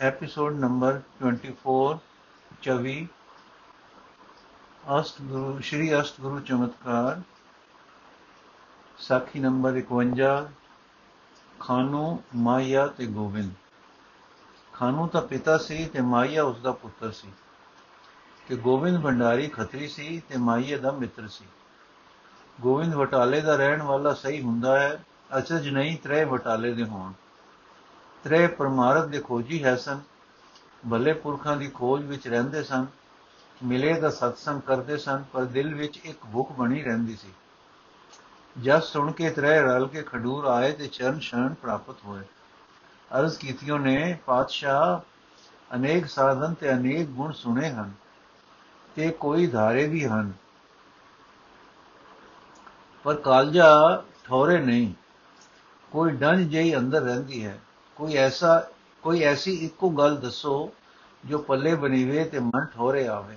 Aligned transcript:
Episode 0.00 0.58
number 0.60 1.00
24 1.22 1.92
24 2.62 2.96
ਅਸ਼ਟ 4.98 5.20
ਗੁਰੂ 5.22 5.60
ਸ਼੍ਰੀ 5.60 5.88
ਅਸ਼ਟ 6.00 6.20
ਗੁਰੂ 6.20 6.40
ਚਮਤਕਾਰ 6.40 7.20
ਸਾਖੀ 8.98 9.40
number 9.40 9.80
51 9.80 10.28
Khanu 11.60 12.04
ਮਾਇਆ 12.36 12.86
ਤੇ 12.86 13.06
ਗੋਬਿੰਦ 13.06 13.52
ਖਾਨੂ 14.74 15.06
ਤਾਂ 15.06 15.22
ਪਿਤਾ 15.22 15.56
ਸੀ 15.58 15.84
ਤੇ 15.86 16.00
ਮਾਇਆ 16.00 16.42
ਉਸ 16.42 16.60
ਦਾ 16.60 16.72
ਪੁੱਤਰ 16.76 17.10
ਸੀ 17.12 17.32
ਤੇ 18.46 18.56
ਗੋਬਿੰਦ 18.56 19.02
ਭੰਡਾਰੀ 19.02 19.48
ਖੱਤਰੀ 19.48 19.88
ਸੀ 19.88 20.22
ਤੇ 20.28 20.38
ਮਾਇਆ 20.38 20.78
ਦਾ 20.78 20.92
ਮਿੱਤਰ 20.92 21.28
ਸੀ 21.28 21.44
ਗੋਬਿੰਦ 22.58 22.94
ਵਟਾਲੇ 22.94 23.40
ਦਾ 23.40 23.56
ਰਹਿਣ 23.56 23.82
ਵਾਲਾ 23.82 24.12
ਸਹੀ 24.14 24.42
ਹੁੰਦਾ 24.42 24.80
ਹੈ 24.80 24.98
ਅਚਰਜ 25.38 25.68
ਨਹੀਂ 25.68 25.96
ਤਰੇ 25.98 26.24
ਵਟਾਲੇ 26.24 26.72
ਦੇ 26.74 26.84
ਹੋਣ 26.84 27.12
ਤਰੇ 28.26 28.46
ਪਰਮਾਰਥ 28.46 29.04
ਦੇ 29.06 29.18
ਖੋਜੀ 29.20 29.62
ਹੈ 29.64 29.74
ਸਨ, 29.76 29.98
ਭਲੇ 30.90 31.12
ਪੁਰਖਾਂ 31.12 31.56
ਦੀ 31.56 31.66
ਖੋਜ 31.68 32.04
ਵਿੱਚ 32.04 32.26
ਰਹਿੰਦੇ 32.28 32.62
ਸਨ, 32.62 32.86
ਮਿਲੇ 33.60 33.92
ਦਾ 34.00 34.08
ਸਤਸੰਗ 34.10 34.60
ਕਰਦੇ 34.60 34.96
ਸਨ, 34.96 35.24
ਪਰ 35.32 35.44
ਦਿਲ 35.46 35.74
ਵਿੱਚ 35.74 35.96
ਇੱਕ 35.96 36.24
ਭੁੱਖ 36.32 36.50
ਬਣੀ 36.52 36.82
ਰਹਿੰਦੀ 36.82 37.14
ਸੀ। 37.16 37.28
ਜਦ 38.56 38.82
ਸੁਣ 38.82 39.12
ਕੇ 39.12 39.30
ਤਰੇ 39.30 39.60
ਰਲ 39.60 39.86
ਕੇ 39.86 40.02
ਖਡੂਰ 40.02 40.44
ਆਏ 40.44 40.72
ਤੇ 40.72 40.86
ਚਰਨ 40.86 41.18
ਸ਼ਰਨ 41.18 41.54
ਪ੍ਰਾਪਤ 41.54 42.04
ਹੋਏ। 42.04 42.22
ਅਰਜ਼ 43.10 43.36
ਕੀਤਿਓ 43.38 43.78
ਨੇ 43.78 44.16
ਪਾਤਸ਼ਾਹ, 44.26 44.98
ਅਨੇਕ 45.70 46.06
ਸਾਧਨ 46.06 46.54
ਤੇ 46.54 46.72
ਅਨੇਕ 46.72 47.06
ਗੁਣ 47.08 47.32
ਸੁਣੇ 47.32 47.70
ਹਨ 47.70 47.92
ਤੇ 48.96 49.10
ਕੋਈ 49.20 49.46
ਧਾਰੇ 49.46 49.86
ਵੀ 49.86 50.04
ਹਨ, 50.06 50.32
ਪਰ 53.04 53.14
ਕਾਲਜਾ 53.20 54.02
ਠੌਰੇ 54.24 54.58
ਨਹੀਂ। 54.58 54.92
ਕੋਈ 55.92 56.10
ਡੰਜ 56.14 56.48
ਜਿਹੀ 56.48 56.76
ਅੰਦਰ 56.76 57.02
ਰਹਿੰਦੀ 57.02 57.44
ਹੈ। 57.46 57.58
ਕੋਈ 57.96 58.14
ਐਸਾ, 58.14 58.66
ਕੋਈ 59.02 59.22
ਐਸੀ 59.22 59.54
ਇੱਕੋ 59.54 59.90
ਗੱਲ 59.90 60.16
ਦੱਸੋ 60.16 60.72
ਜੋ 61.24 61.38
ਪੱਲੇ 61.38 61.74
ਬਨੀਵੇ 61.74 62.24
ਤੇ 62.24 62.38
ਮਨ 62.38 62.64
ਠੋਰੇ 62.64 63.06
ਆਵੇ। 63.06 63.36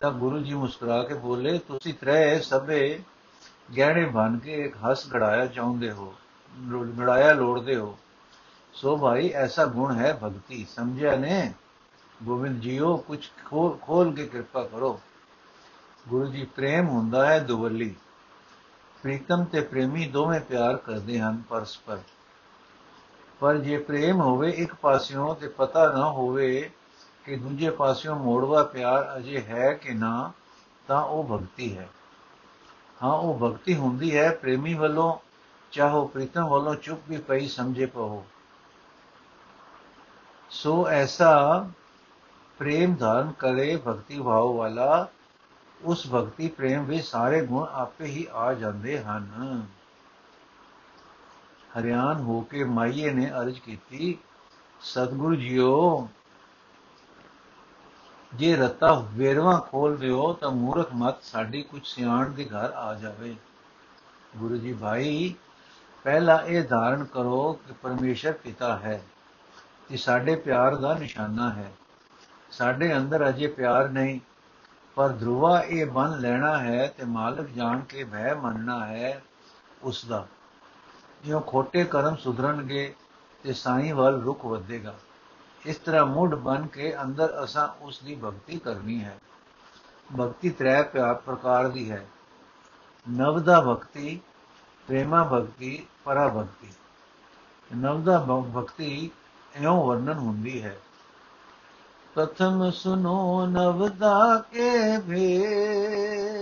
ਤਾਂ 0.00 0.12
ਗੁਰੂ 0.12 0.38
ਜੀ 0.38 0.54
ਮੁਸਕਰਾ 0.54 1.02
ਕੇ 1.02 1.14
ਬੋਲੇ, 1.14 1.58
ਤੁਸੀਂ 1.58 1.94
ਤਰੇ 1.94 2.40
ਸਭੇ 2.40 3.00
ਗਹਿਣੇ 3.78 4.06
ਬਣ 4.06 4.38
ਕੇ 4.38 4.64
ਇੱਕ 4.64 4.76
ਹੱਸ 4.76 5.14
ਘੜਾਇਆ 5.14 5.46
ਚਾਹੁੰਦੇ 5.46 5.90
ਹੋ 5.90 6.14
ਘੜਾਇਆ 7.02 7.32
ਲੋੜਦੇ 7.32 7.76
ਹੋ। 7.76 7.98
ਸੋ 8.74 8.96
ਭਾਈ 8.96 9.28
ਐਸਾ 9.28 9.64
ਗੁਣ 9.64 9.96
ਹੈ 9.96 10.18
ਭਗਤੀ, 10.22 10.66
ਸਮਝਿਆ 10.76 11.16
ਨੇ? 11.16 11.52
ਗੋਬਿੰਦ 12.22 12.60
ਜੀਓ 12.60 12.96
ਕੁਝ 12.96 13.26
ਖੋਲ 13.82 14.14
ਕੇ 14.14 14.26
ਕਿਰਪਾ 14.26 14.64
ਕਰੋ। 14.64 15.00
ਗੁਰੂ 16.08 16.26
ਜੀ, 16.26 16.44
ਪ੍ਰੇਮ 16.44 16.88
ਹੁੰਦਾ 16.88 17.26
ਹੈ 17.26 17.40
ਦੁਵੱਲੀ। 17.40 17.94
ਪ੍ਰੀਤਮ 19.02 19.44
ਤੇ 19.44 19.60
ਪ੍ਰੇਮੀ 19.60 20.08
ਦੋਵੇਂ 20.08 20.40
ਪਿਆਰ 20.40 20.76
ਕਰਦੇ 20.76 21.20
ਹਨ 21.20 21.42
ਪਰਸਪਰ। 21.48 21.98
ਪਰ 23.40 23.56
ਜੇ 23.56 23.78
ਪ੍ਰੇਮ 23.78 24.20
ਹੋਵੇ 24.20 24.50
ਇੱਕ 24.50 24.74
ਪਾਸਿਓਂ 24.74 25.34
ਤੇ 25.34 25.48
ਪਤਾ 25.48 25.92
ਨਾ 25.92 26.10
ਹੋਵੇ 26.10 26.70
ਕਿ 27.24 27.36
ਦੂਜੇ 27.36 27.70
ਪਾਸਿਓਂ 27.70 28.16
ਮੋੜਵਾ 28.16 28.62
ਪਿਆਰ 28.62 29.16
ਅਜੇ 29.16 29.42
ਹੈ 29.42 29.72
ਕਿ 29.72 29.94
ਨਾ, 29.94 30.32
ਤਾਂ 30.88 31.02
ਉਹ 31.02 31.24
ਭਗਤੀ 31.24 31.78
ਹੈ। 31.78 31.88
ਹਾਂ, 33.02 33.12
ਉਹ 33.12 33.38
ਭਗਤੀ 33.38 33.76
ਹੁੰਦੀ 33.76 34.16
ਹੈ। 34.16 34.30
ਪ੍ਰੇਮੀ 34.30 34.74
ਵੱਲੋਂ 34.74 35.18
ਚਾਹੋ, 35.72 36.06
ਪ੍ਰੀਤਮ 36.06 36.48
ਵੱਲੋਂ 36.48 36.74
ਚੁੱਪ 36.74 37.00
ਵੀ 37.08 37.16
ਪਈ, 37.16 37.48
ਸਮਝੇ 37.48 37.86
ਪਹੋ 37.86 38.26
ਸੋ 40.50 40.88
ਐਸਾ 40.88 41.66
ਪ੍ਰੇਮ 42.58 42.94
ਧਾਰਨ 42.94 43.32
ਕਰੇ 43.38 43.80
ਭਗਤੀ 43.88 44.22
ਭਾਵ 44.22 44.52
ਵਾਲਾ, 44.52 45.08
ਉਸ 45.82 46.06
ਭਗਤੀ 46.14 46.48
ਪ੍ਰੇਮ 46.48 46.84
ਵਿੱਚ 46.84 47.04
ਸਾਰੇ 47.06 47.46
ਗੁਣ 47.46 47.66
ਆਪੇ 47.72 48.04
ਹੀ 48.04 48.26
ਆ 48.32 48.54
ਜਾਂਦੇ 48.54 49.02
ਹਨ। 49.02 49.66
ਹਰਿਆਨ 51.78 52.20
ਹੋ 52.20 52.40
ਕੇ 52.40 52.64
ਮਾਈਏ 52.64 53.10
ਨੇ 53.10 53.30
ਅਰਜ 53.30 53.58
ਕੀਤੀ, 53.58 54.16
ਸਤਿਗੁਰੂ 54.80 55.34
ਜੀਓ, 55.34 56.08
ਜੇ 58.32 58.54
ਰਤਾ 58.56 58.92
ਵੇਰਵਾ 59.12 59.58
ਖੋਲ 59.70 59.96
ਦਿਓ 59.96 60.32
ਤਾਂ 60.32 60.50
ਮੂਰਖ 60.50 60.88
ਮਤ 60.94 61.22
ਸਾਡੀ 61.22 61.62
ਕੁਝ 61.62 61.80
ਸਿਆਣ 61.86 62.30
ਦੇ 62.30 62.44
ਘਰ 62.44 62.72
ਆ 62.74 62.94
ਜਾਵੇ। 62.94 63.34
ਗੁਰੂ 64.36 64.56
ਜੀ, 64.56 64.72
ਭਾਈ, 64.72 65.34
ਪਹਿਲਾ 66.04 66.40
ਇਹ 66.46 66.62
ਧਾਰਨ 66.64 67.04
ਕਰੋ 67.04 67.52
ਕਿ 67.66 67.72
ਪਰਮੇਸ਼ਰ 67.72 68.32
ਪਿਤਾ 68.32 68.76
ਹੈ, 68.78 69.00
ਇਹ 69.90 69.96
ਸਾਡੇ 69.96 70.36
ਪਿਆਰ 70.36 70.74
ਦਾ 70.74 70.94
ਨਿਸ਼ਾਨਾ 70.94 71.50
ਹੈ। 71.50 71.70
ਸਾਡੇ 72.50 72.96
ਅੰਦਰ 72.96 73.28
ਅਜੇ 73.28 73.46
ਪਿਆਰ 73.46 73.88
ਨਹੀਂ, 73.88 74.20
ਪਰ 74.96 75.08
ਧਰੁਵਾ 75.10 75.60
ਇਹ 75.60 75.86
ਬਨ 75.86 76.18
ਲੈਣਾ 76.20 76.56
ਹੈ 76.58 76.86
ਤੇ 76.88 77.04
ਮਾਲਕ 77.04 77.48
ਜਾਣ 77.48 77.80
ਕੇ 77.80 78.04
ਭੈ 78.04 78.34
ਮੰਨਣਾ 78.34 78.86
ਹੈ 78.86 79.20
ਉਸ 79.82 80.04
ਦਾ। 80.04 80.26
ਜਿਉ 81.26 81.40
ਖੋਟੇ 81.40 81.84
ਕਰਮ 81.84 82.16
ਸੁਧਰਨਗੇ 82.16 82.94
ਤੇ 83.42 83.52
ਸਾਈਂ 83.52 83.94
ਵੱਲ 83.94 84.22
ਰੁਕ 84.22 84.46
ਵਧੇਗਾ। 84.46 84.94
ਇਸ 85.66 85.76
ਤਰ੍ਹਾਂ 85.76 86.06
ਮੁੱਢ 86.06 86.34
ਬਨ 86.34 86.66
ਕੇ 86.66 87.02
ਅੰਦਰ 87.02 87.44
ਅਸਾਂ 87.44 87.68
ਉਸ 87.84 88.00
ਦੀ 88.00 88.14
ਭਗਤੀ 88.14 88.58
ਕਰਨੀ 88.58 89.04
ਹੈ। 89.04 89.18
ਭਗਤੀ 90.20 90.50
ਤ੍ਰੈ 90.50 90.82
ਪ੍ਰਕਾਰ 91.14 91.68
ਦੀ 91.68 91.90
ਹੈ। 91.90 92.06
ਨਵਦਾ 93.10 93.60
ਭਗਤੀ, 93.60 94.20
ਪ੍ਰੇਮਾ 94.86 95.24
ਭਗਤੀ, 95.24 95.86
ਪਰਾ 96.04 96.28
ਭਗਤੀ। 96.28 96.68
ਨਵਦਾ 97.76 98.18
ਭਗਤੀ 98.56 99.10
ਇਉਂ 99.56 99.86
ਵਰਣਨ 99.86 100.18
ਹੁੰਦੀ 100.18 100.62
ਹੈ। 100.62 100.76
ਪ੍ਰਥਮ 102.14 102.70
ਸੁਨੋ 102.70 103.46
ਨਵਦਾ 103.46 104.44
ਕੇ 104.52 104.98
ਭੇਦ। 104.98 106.35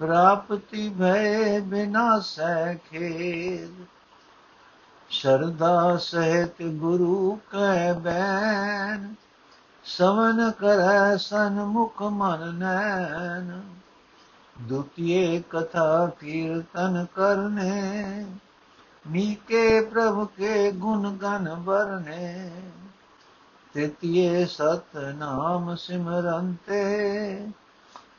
ਪ੍ਰਾਪਤੀ 0.00 0.88
ਭੈ 0.98 1.60
ਬਿਨਾ 1.60 2.18
ਸਹਿ 2.20 2.74
ਖੇਦ 2.90 3.84
ਸ਼ਰਦਾ 5.10 5.96
ਸਹਿਤ 5.96 6.62
ਗੁਰੂ 6.78 7.38
ਕੈ 7.50 7.92
ਬੈਨ 7.94 9.14
ਸਵਨ 9.86 10.50
ਕਰੈ 10.50 11.16
ਸਨਮੁਖ 11.16 12.02
ਮਨ 12.12 12.54
ਨੈਨ 12.54 13.60
ਦੁਤੀਏ 14.56 15.42
ਕਥਾ 15.50 16.06
ਕੀਰਤਨ 16.20 17.04
ਕਰਨੇ 17.16 18.24
ਨੀਕੇ 19.04 19.80
ਪ੍ਰਭ 19.80 20.26
ਕੇ 20.36 20.70
ਗੁਣ 20.72 21.10
ਗਨ 21.12 21.48
ਵਰਨੇ 21.56 22.50
ਤ੍ਰਿਤੀਏ 23.74 24.44
ਸਤ 24.46 24.96
ਨਾਮ 25.14 25.74
ਸਿਮਰੰਤੇ 25.76 26.82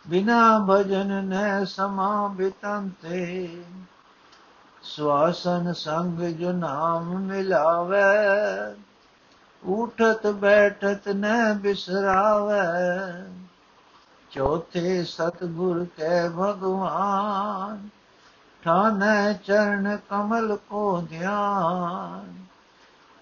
ਬਿਨਾ 0.07 0.65
ਭਜਨ 0.69 1.23
ਨੈ 1.23 1.65
ਸਮਾ 1.65 2.27
ਬਿਤੰਤੇ 2.27 3.63
ਸਵਾਸਨ 4.83 5.73
ਸੰਗ 5.73 6.19
ਜੋ 6.19 6.51
ਨਾਮ 6.51 7.19
ਮਿਲਾਵੇ, 7.19 8.01
ਉਠਤ 9.63 10.27
ਬੈਠਤ 10.27 11.07
ਨੈ 11.07 11.53
ਬਿਸਰਾਵੇ। 11.53 13.23
ਚੌਥੇ 14.31 15.03
ਸਤਗੁਰ 15.03 15.85
ਕੈ 15.97 16.29
ਭਗਵਾਨ, 16.29 17.89
ਠਾਨੈ 18.63 19.33
ਚਰਨ 19.33 19.97
ਕਮਲ 20.09 20.55
ਕੋ 20.55 21.01
ਧਿਆਨ। 21.01 22.33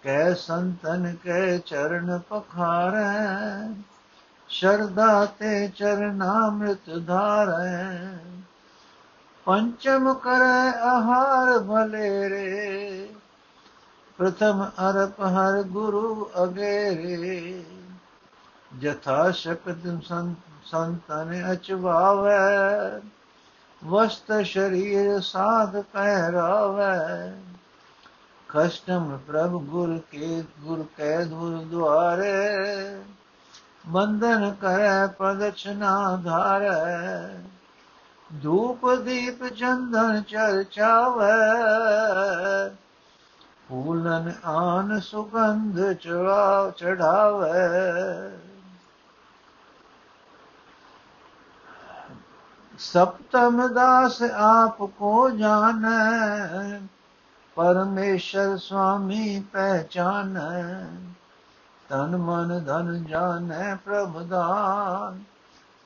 ਕੈ 0.04 0.34
ਸੰਤਨ 0.34 1.16
ਕੈ 1.24 1.58
ਚਰਨ 1.58 2.20
ਪਖਾਰੈ 2.30 3.68
ਸ਼ਰਦਾ 4.50 5.26
ਤੇ 5.26 5.68
ਚਰਨਾਮ੍ਰਿਤ 5.68 7.08
ਧਾਰੈ। 7.08 8.18
ਪੰਚਮ 9.46 10.14
ਕਰੈ 10.14 10.72
ਆਹਾਰ 10.72 11.60
ਭਲੇ 11.60 12.30
ਰੇ 12.30 13.10
ਪ੍ਰਥਮ 14.18 14.64
ਅਰਪ 14.64 15.22
ਹਰ 15.22 15.64
ਗੁਰੂ 15.64 16.30
ਅਗੇਰੇ। 16.44 17.64
ਜਥਾ 18.80 19.32
ਸ਼ਕਤ 19.32 19.76
ਸੰਤਨ 20.66 21.52
ਅਚਵਾਵੈ। 21.52 23.02
ਵਸਤ 23.84 24.42
ਸ਼ਰੀਰ 24.46 25.20
ਸਾਧ 25.20 25.82
ਪਹਿਰਾਵੈ। 25.82 27.38
ਕਸ਼ਟਮ 28.48 29.20
ਪ੍ਰਭ 29.28 29.52
ਗੁਰ 29.52 30.00
ਕੇ, 30.12 30.44
ਗੁਰ 30.60 30.86
ਕੈ 30.98 31.24
ਦੁਰ 31.24 31.58
ਦੁਆਰੇ। 31.58 32.38
ਬੰਧਨ 33.88 34.52
ਕਰੈ 34.62 35.08
ਪ੍ਰਦಕ್ಷਨਾ 35.08 36.22
ਧਾਰੈ। 36.24 37.30
ਧੂਪ 38.44 38.94
ਦੀਪ 38.96 39.46
ਚੰਦਨ 39.48 40.22
ਚਰਚਾਵੈ 40.22 41.38
ਫੂਲਨ 43.70 44.32
ਆਨ 44.46 45.00
ਸੁਗੰਧ 45.00 45.94
ਚੜਾ 45.94 46.74
ਚੜਾਵੈ। 46.78 48.32
ਸਪਤਮ 52.80 53.68
ਦਾਸ 53.68 54.22
ਆਪ 54.22 54.84
ਕੋ 54.84 55.30
ਜਾਣੈ, 55.30 56.80
ਪਰਮੇਸ਼ਰ 57.56 58.58
ਸੁਆਮੀ 58.58 59.40
ਪਹਿਚਾਨੈ। 59.54 60.86
ਤਨ 61.90 62.18
ਮਨ 62.18 62.64
ਧਨ 62.64 63.04
ਜਾਣੈ 63.04 63.76
ਪ੍ਰਭ 63.76 64.22
ਦਾਨ। 64.22 65.24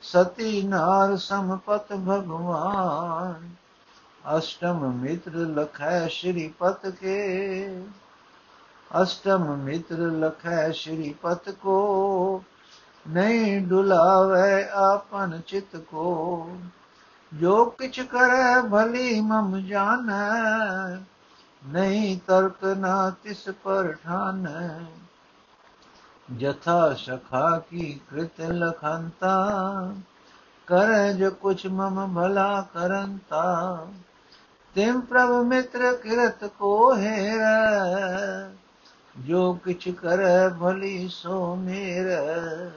ਸਤੀ 0.02 0.62
ਨਾਰ 0.62 1.16
ਸਮਪਤ 1.16 1.92
ਭਗਵਾਨ। 1.92 3.50
ਅਸ਼ਟਮ 4.38 4.92
ਮਿਤਰ 4.92 5.30
ਲਖੈ 5.30 6.08
ਸ਼੍ਰੀ 6.08 6.48
ਪਤ 6.48 6.86
ਕੇ। 6.86 7.84
ਅਸ਼ਟਮ 9.02 9.56
ਮਿੱਤਰ 9.56 9.96
ਲਖੈ 9.96 10.70
ਸ਼੍ਰੀ 10.70 11.14
ਪਤ 11.22 11.50
ਕੋ। 11.50 12.44
ਨਹੀਂ 13.08 13.66
ਡੁਲਾਵੇ 13.66 14.68
ਆਪਨ 14.68 15.40
ਚਿਤ 15.46 15.76
ਕੋ। 15.76 16.50
ਜੋ 17.34 17.64
ਕਿਛ 17.64 18.00
ਕਰੈ 18.00 18.60
ਭਲੀ 18.62 19.20
ਮਮ 19.20 19.58
ਜਾਣੈ। 19.58 20.96
ਨਹੀਂ 21.68 22.20
ਤਰਕ 22.26 22.64
ਨਾ 22.64 23.10
ਤਿਸ 23.10 23.48
ਪਰ 23.64 23.92
ਠਾਨੈ। 23.92 25.01
ਜਥਾ 26.28 26.92
ਸ਼ਖਾ 26.94 27.58
ਕੀ 27.70 28.00
ਕ੍ਰਿਤ 28.10 28.40
ਲਖੰਤਾ 28.40 29.34
ਕਰੈ 30.68 31.12
ਜੋ 31.12 31.30
ਕੁਛ 31.30 31.66
ਮਮ 31.66 32.14
ਭਲਾ 32.14 32.60
ਕਰੰਤਾ 32.74 33.86
ਤਿਮ 34.76 35.00
ਪ੍ਰਭ 35.00 35.30
ਮਿੱਤਰ 35.44 35.92
ਕਿਰਤ 35.96 36.44
ਕੋ 36.58 36.94
ਹੈਰੈ 36.94 38.50
ਜੋ 39.18 39.52
ਕਿਛ 39.54 39.88
ਕਰੈ 40.02 40.48
ਭਲੀ 40.48 41.08
ਸੋ 41.08 41.54
ਮੇਰੈ 41.56 42.70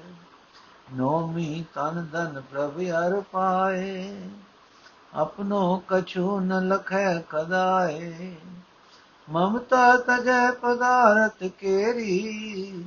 ਨੋਮੀ 0.94 1.64
ਤਨ 1.76 2.06
ਦਨ 2.14 2.42
ਪ੍ਰਭ 2.52 2.82
ਅਰ 2.98 3.20
ਪਾਏ 3.32 4.16
ਆਪਣੋ 5.14 5.84
ਕਛੂ 5.88 6.40
ਨ 6.40 6.68
ਲਖੈ 6.68 7.20
ਕਦਾਏ 7.30 8.36
ਮਮਤਾ 9.28 9.96
ਤਜੈ 9.98 10.52
ਪਦਾਰਥ 10.52 11.44
ਕੇਰੀ 11.60 12.84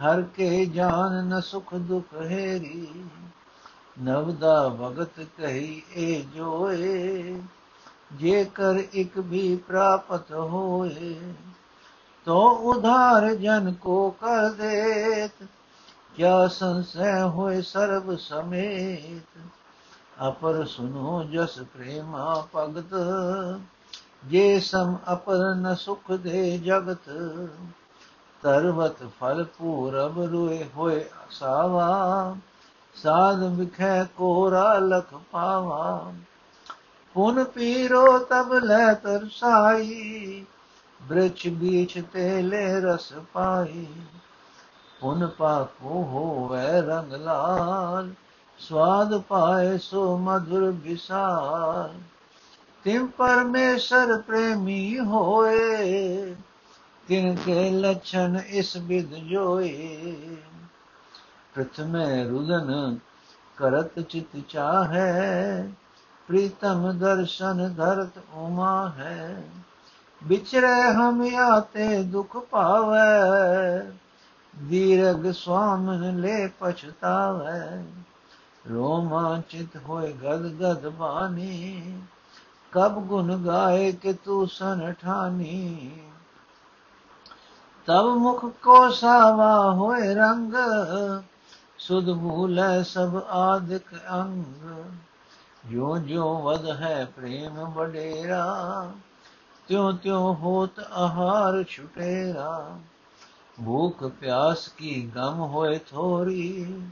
ਹਰ 0.00 0.22
ਕੇ 0.22 0.66
ਜਾਨ 0.66 1.24
ਨ 1.24 1.40
ਸੁਖ 1.40 1.74
ਦੁਖ 1.74 2.14
ਹੈਰੀ 2.22 3.04
ਨਵਦਾ 4.02 4.68
ਭਗਤ 4.68 5.20
ਕਹੀ 5.38 5.82
ਏ 5.96 6.20
ਜੋਏ 6.34 7.40
ਜੇ 8.12 8.44
ਕਰ 8.44 8.82
ਇਕ 8.94 9.18
ਵੀ 9.18 9.56
ਪ੍ਰਾਪਤ 9.56 10.32
ਹੋਏ, 10.32 11.14
ਤੋ 12.26 12.38
ਉਧਾਰ 12.70 13.34
ਜਨ 13.34 13.72
ਕੋ 13.72 14.10
ਕਰ 14.10 14.48
ਦੇਤ, 14.50 15.44
ਕਿਆ 16.16 16.46
ਸੰਸੈ 16.48 17.22
ਹੋਏ 17.22 17.62
ਸਰਬ 17.62 18.16
ਸਮੇਤ। 18.16 19.38
ਅਪਰ 20.28 20.64
ਸੁਨੋ 20.64 21.22
ਜਸ 21.24 21.58
ਪ੍ਰੇਮਾ 21.74 22.46
ਭਗਤ, 22.56 22.94
ਜੇ 24.26 24.60
ਸਮ 24.60 24.96
ਅਪਰ 25.12 25.54
ਨ 25.54 25.74
ਸੁਖ 25.74 26.12
ਦੇ 26.12 26.58
ਜਗਤ 26.58 27.10
ਤਰਵਤ 28.42 29.02
ਫਲ 29.20 29.44
ਪੂਰਬ 29.58 30.20
ਰੋਏ 30.20 30.64
ਹੋਏ 30.76 31.04
ਸਾਵਾ। 31.30 32.36
ਸਾਧ 32.94 33.42
ਵਿਖੈ 33.42 34.04
ਕੋਰਾ 34.04 34.74
ਲਖ 34.74 35.14
ਪਾਵਾ। 35.32 36.12
ਪੁਨ 37.14 37.44
ਪੀਰੋ 37.44 38.18
ਤਬ 38.18 38.54
ਲੈ 38.54 38.94
ਤਰਸਾਈ। 38.94 40.46
ਬ੍ਰਿਛ 41.02 41.48
ਬੀਚ 41.48 42.02
ਤੇ 42.12 42.42
ਲੈ 42.42 42.80
ਰਸ 42.80 43.12
ਪਾਈ। 43.32 43.86
ਪੁਨ 45.00 45.26
ਪਾਕੋ 45.26 45.88
ਹੋਵੇ 45.88 46.80
ਰੰਗ 46.80 47.12
ਲਾਲ। 47.12 48.10
ਸਵਾਦ 48.58 49.18
ਪਾਏ 49.20 49.78
ਸੋ 49.78 50.18
ਮధుਰ 50.18 50.70
ਵਿਸਾਰ। 50.70 51.98
ਤਿਮ 52.84 53.06
ਪਰਮੇਸ਼ਰ 53.06 54.18
ਪ੍ਰੇਮੀ 54.18 54.98
ਹੋਏ। 54.98 56.36
ਤਿਨ 57.10 57.34
ਕੇ 57.34 57.70
ਲਛਨ 57.70 58.40
ਇਸ 58.46 58.76
ਬਿਦ 58.76 59.14
ਜੋਏ। 59.14 59.96
ਪ੍ਰਥਮੇ 61.54 62.24
ਰੁਦਨ 62.24 62.98
ਕਰਤ 63.56 64.00
ਚਿਤ 64.00 64.36
ਚਾਹੈ, 64.48 65.68
ਪ੍ਰੀਤਮ 66.28 66.98
ਦਰਸ਼ਨ 66.98 67.74
ਧਰਤ 67.74 68.18
ਉਮਾ 68.34 68.88
ਹੈ 68.88 69.42
ਵਿਚਰੇ 70.24 70.92
ਹਮ 70.92 71.36
ਆਤੇ 71.36 72.02
ਦੁਖ 72.02 72.36
ਪਾਵੈ 72.36 73.80
ਦੀਰਗ 74.58 75.30
ਸੁਆਮਨ 75.32 76.20
ਲੈ 76.20 76.48
ਪਛਤਾਵੈ। 76.60 77.84
ਰੋਮਾਂਚਿਤ 78.70 79.76
ਹੋਏ 79.76 80.12
ਗਦ 80.12 80.46
ਗਦ 80.46 80.88
ਬਾਣੀ, 80.88 81.82
ਕਬ 82.72 83.00
ਗੁਣ 83.00 83.36
ਗਾਏ 83.36 83.92
ਕਿ 83.92 84.12
ਤੂੰ 84.12 84.48
ਸਨ 84.48 84.92
ਠਾਨੀ 84.92 85.90
ਤਬ 87.90 88.06
ਮੁਖ 88.06 88.44
ਕੋ 88.46 88.90
ਸਾਵਾ 88.90 89.72
ਹੋਏ 89.72 90.14
ਰੰਗ, 90.14 90.52
ਸੁਧ 91.78 92.08
ਮੂਲ 92.08 92.60
ਸਭ 92.84 93.16
ਆਦਿਕ 93.28 93.94
ਅੰਗ। 94.12 94.44
ਜੋ 95.66 95.98
ਜੋ 95.98 96.42
ਵਦ 96.42 96.70
ਹੈ 96.70 97.04
ਪ੍ਰੇਮ 97.16 97.64
ਬਡੇਰਾ 97.64 98.44
ਤਿਉ 99.68 99.92
ਤਿਉ 99.92 100.34
ਹੋਤ 100.34 100.78
ਆਹਾਰ 100.78 101.62
ਛੁਟੇਰਾ। 101.62 102.78
ਭੂਖ 103.64 104.04
ਪਿਆਸ 104.04 104.68
ਕੀ 104.68 105.12
ਗਮ 105.16 105.40
ਹੋਏ 105.40 105.78
ਥੋਰੀ, 105.78 106.82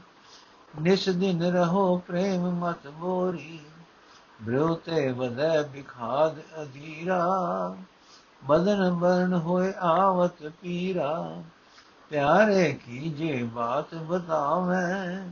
ਨਿਸ 0.81 1.09
ਦਿਨ 1.09 1.43
ਰਹੋ 1.43 1.97
ਪ੍ਰੇਮ 1.97 2.41
ਮਤ 2.41 2.87
ਬੋਰੀ। 2.87 3.59
ਬ੍ਰਿਉ 4.41 4.75
ਤੇ 4.75 5.11
ਵਦੈ 5.11 5.63
ਬਿਖਾਦ 5.63 6.39
ਅਧੀਰਾ। 6.61 7.27
ਬਦਨ 8.43 8.91
ਬਰਨ 8.91 9.33
ਹੋਏ 9.33 9.73
ਆਵਤ 9.79 10.47
ਪੀਰਾ। 10.61 11.43
ਪਿਆਰੇ 12.09 12.79
ਕੀ 12.85 13.09
ਜੇ 13.09 13.43
ਬਾਤ 13.43 13.95
ਬਤਾਵੇਂ 13.95 15.29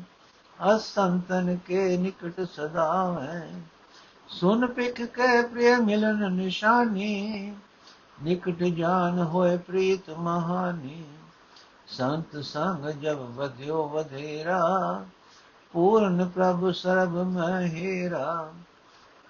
ਅਸੰਤਨ 0.76 1.58
ਕੇ 1.68 1.98
ਨਿਕਟ 1.98 2.42
ਸਦਾਵੇਂ। 2.42 3.62
ਸੁਨ 4.28 4.68
ਪਿਖ 4.68 5.02
ਕੇ 5.02 5.42
ਪ੍ਰਿਯ 5.42 5.78
ਮਿਲਨ 5.78 6.32
ਨਿਸ਼ਾਨੀ, 6.32 7.54
ਨਿਕਟ 8.24 8.64
ਜਾਨ 8.64 9.20
ਹੋਏ 9.20 9.58
ਪ੍ਰੀਤ 9.58 10.10
ਮਹਾਨੀ। 10.10 11.06
ਸੰਤ 11.88 12.44
ਸੰਗ 12.44 12.86
ਜਬ 12.86 13.18
ਵਧਿਓ 13.18 13.88
ਵਧੇਰਾ, 13.88 15.06
ਪੂਰਨ 15.74 16.30
ਪ੍ਰਭ 16.36 16.72
ਸਰਬ 16.72 17.10
ਮਹਿਰਾ। 17.10 18.54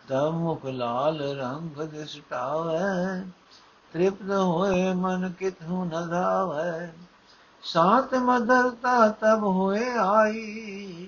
ਤਬ 0.08 0.34
ਮੁਖ 0.34 0.66
ਲਾਲ 0.66 1.22
ਰੰਗ 1.38 1.82
ਦਿਸਟਾਵੇ 1.82 3.32
ਤ੍ਰਿਪਤ 3.98 4.32
ਹੋਏ, 4.32 4.94
ਮਨ 4.94 5.32
ਕਿਤਹੁ 5.40 5.84
ਨ 5.86 6.08
ਧਾਵੇ 6.10 6.88
ਸਾਤ 7.64 8.14
ਮਦਰਤਾ 8.16 9.08
ਤਬ 9.10 9.44
ਹੋਏ 9.44 9.86
ਆਈ, 10.00 11.08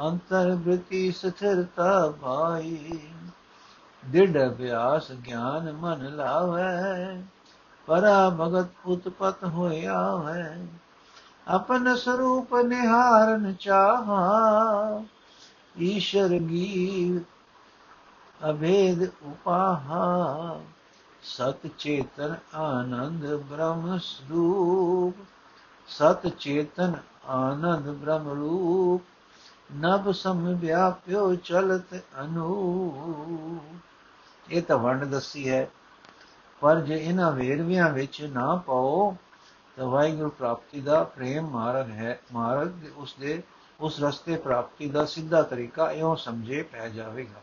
ਅੰਤਰ 0.00 0.54
ਬ੍ਰਿਤੀ 0.54 1.10
ਸਥਿਰਤਾ 1.12 2.08
ਭਾਈ। 2.22 2.98
ਦਿੜ 4.02 4.46
ਅਭਿਆਸ 4.46 5.10
ਗਿਆਨ 5.12 5.72
ਮਨ 5.72 6.04
ਲਾਵੇ, 6.16 7.22
ਪਰਾ 7.88 8.30
ਭਗਤ 8.30 8.86
ਉਤਪਤ 8.86 9.44
ਹੋਇਆ 9.44 10.00
ਹੈ 10.28 10.66
ਆਪਨ 11.48 11.94
ਸਰੂਪ 11.96 12.54
ਨਿਹਾਰਨ 12.56 13.54
ਚਾਹਾ, 13.54 15.02
ਈਸ਼ਰ 15.78 16.28
ਗੀ 16.28 17.20
ਅਭੇਦ 18.50 19.02
ਉਪਾਹਾ। 19.02 20.60
ਸਤ 21.22 21.66
ਚੇਤਨ 21.78 22.34
ਆਨੰਦ 22.54 23.34
ਬ੍ਰਹਮ 23.34 23.98
ਸਰੂਪ 23.98 25.14
ਸਤ 25.88 26.26
ਚੇਤਨ 26.28 26.94
ਆਨੰਦ 27.24 27.88
ਬ੍ਰਹਮ 27.90 28.28
ਰੂਪ 28.28 29.02
ਨਭ 29.74 30.10
ਸਮ 30.10 30.54
ਵਿਆਪਿਓ 30.54 31.34
ਚਲਤ 31.34 31.94
ਅਨੂ 32.20 33.60
ਇਹ 34.50 34.62
ਤਾਂ 34.62 34.78
ਵੰਡ 34.78 35.04
ਦੱਸੀ 35.04 35.48
ਹੈ, 35.50 35.68
ਪਰ 36.60 36.80
ਜੇ 36.80 36.96
ਇਹਨਾਂ 36.96 37.32
ਵੇਰਵਿਆਂ 37.32 37.90
ਵਿੱਚ 37.90 38.22
ਨਾ 38.22 38.54
ਪਾਓ, 38.56 39.16
ਤਾਂ 39.76 39.86
ਵਾਹਿਗੁਰੂ 39.86 40.30
ਪ੍ਰਾਪਤੀ 40.30 40.80
ਦਾ 40.80 41.04
ਪ੍ਰੇਮ 41.04 41.46
ਮਾਰਗ 41.46 41.90
ਹੈ, 41.90 42.20
ਮਾਰਗ 42.32 42.70
ਉਸ 42.96 43.14
ਦੇ 43.20 43.42
ਉਸ 43.80 44.00
ਰਸਤੇ 44.00 44.36
ਪ੍ਰਾਪਤੀ 44.36 44.88
ਦਾ 44.88 45.04
ਸਿੱਧਾ 45.04 45.42
ਤਰੀਕਾ 45.42 45.90
ਇਉਂ 45.90 46.16
ਸਮਝੇ 46.16 46.62
ਪੈ 46.62 46.88
ਜਾਵੇਗਾ। 46.88 47.40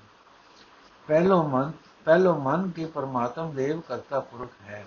ਪਹਿਲੋ 1.08 1.44
ਮਨ 1.44 1.72
ਪਹਿਲੋ 2.06 2.40
ਮਨ 2.40 2.70
ਕੇ 2.70 2.86
ਪਰਮਾਤਮ 2.86 3.54
ਦੇਵ 3.54 3.82
ਕਰਤਾ 3.82 4.20
ਪੁਰਖ 4.20 4.52
ਹੈ 4.62 4.86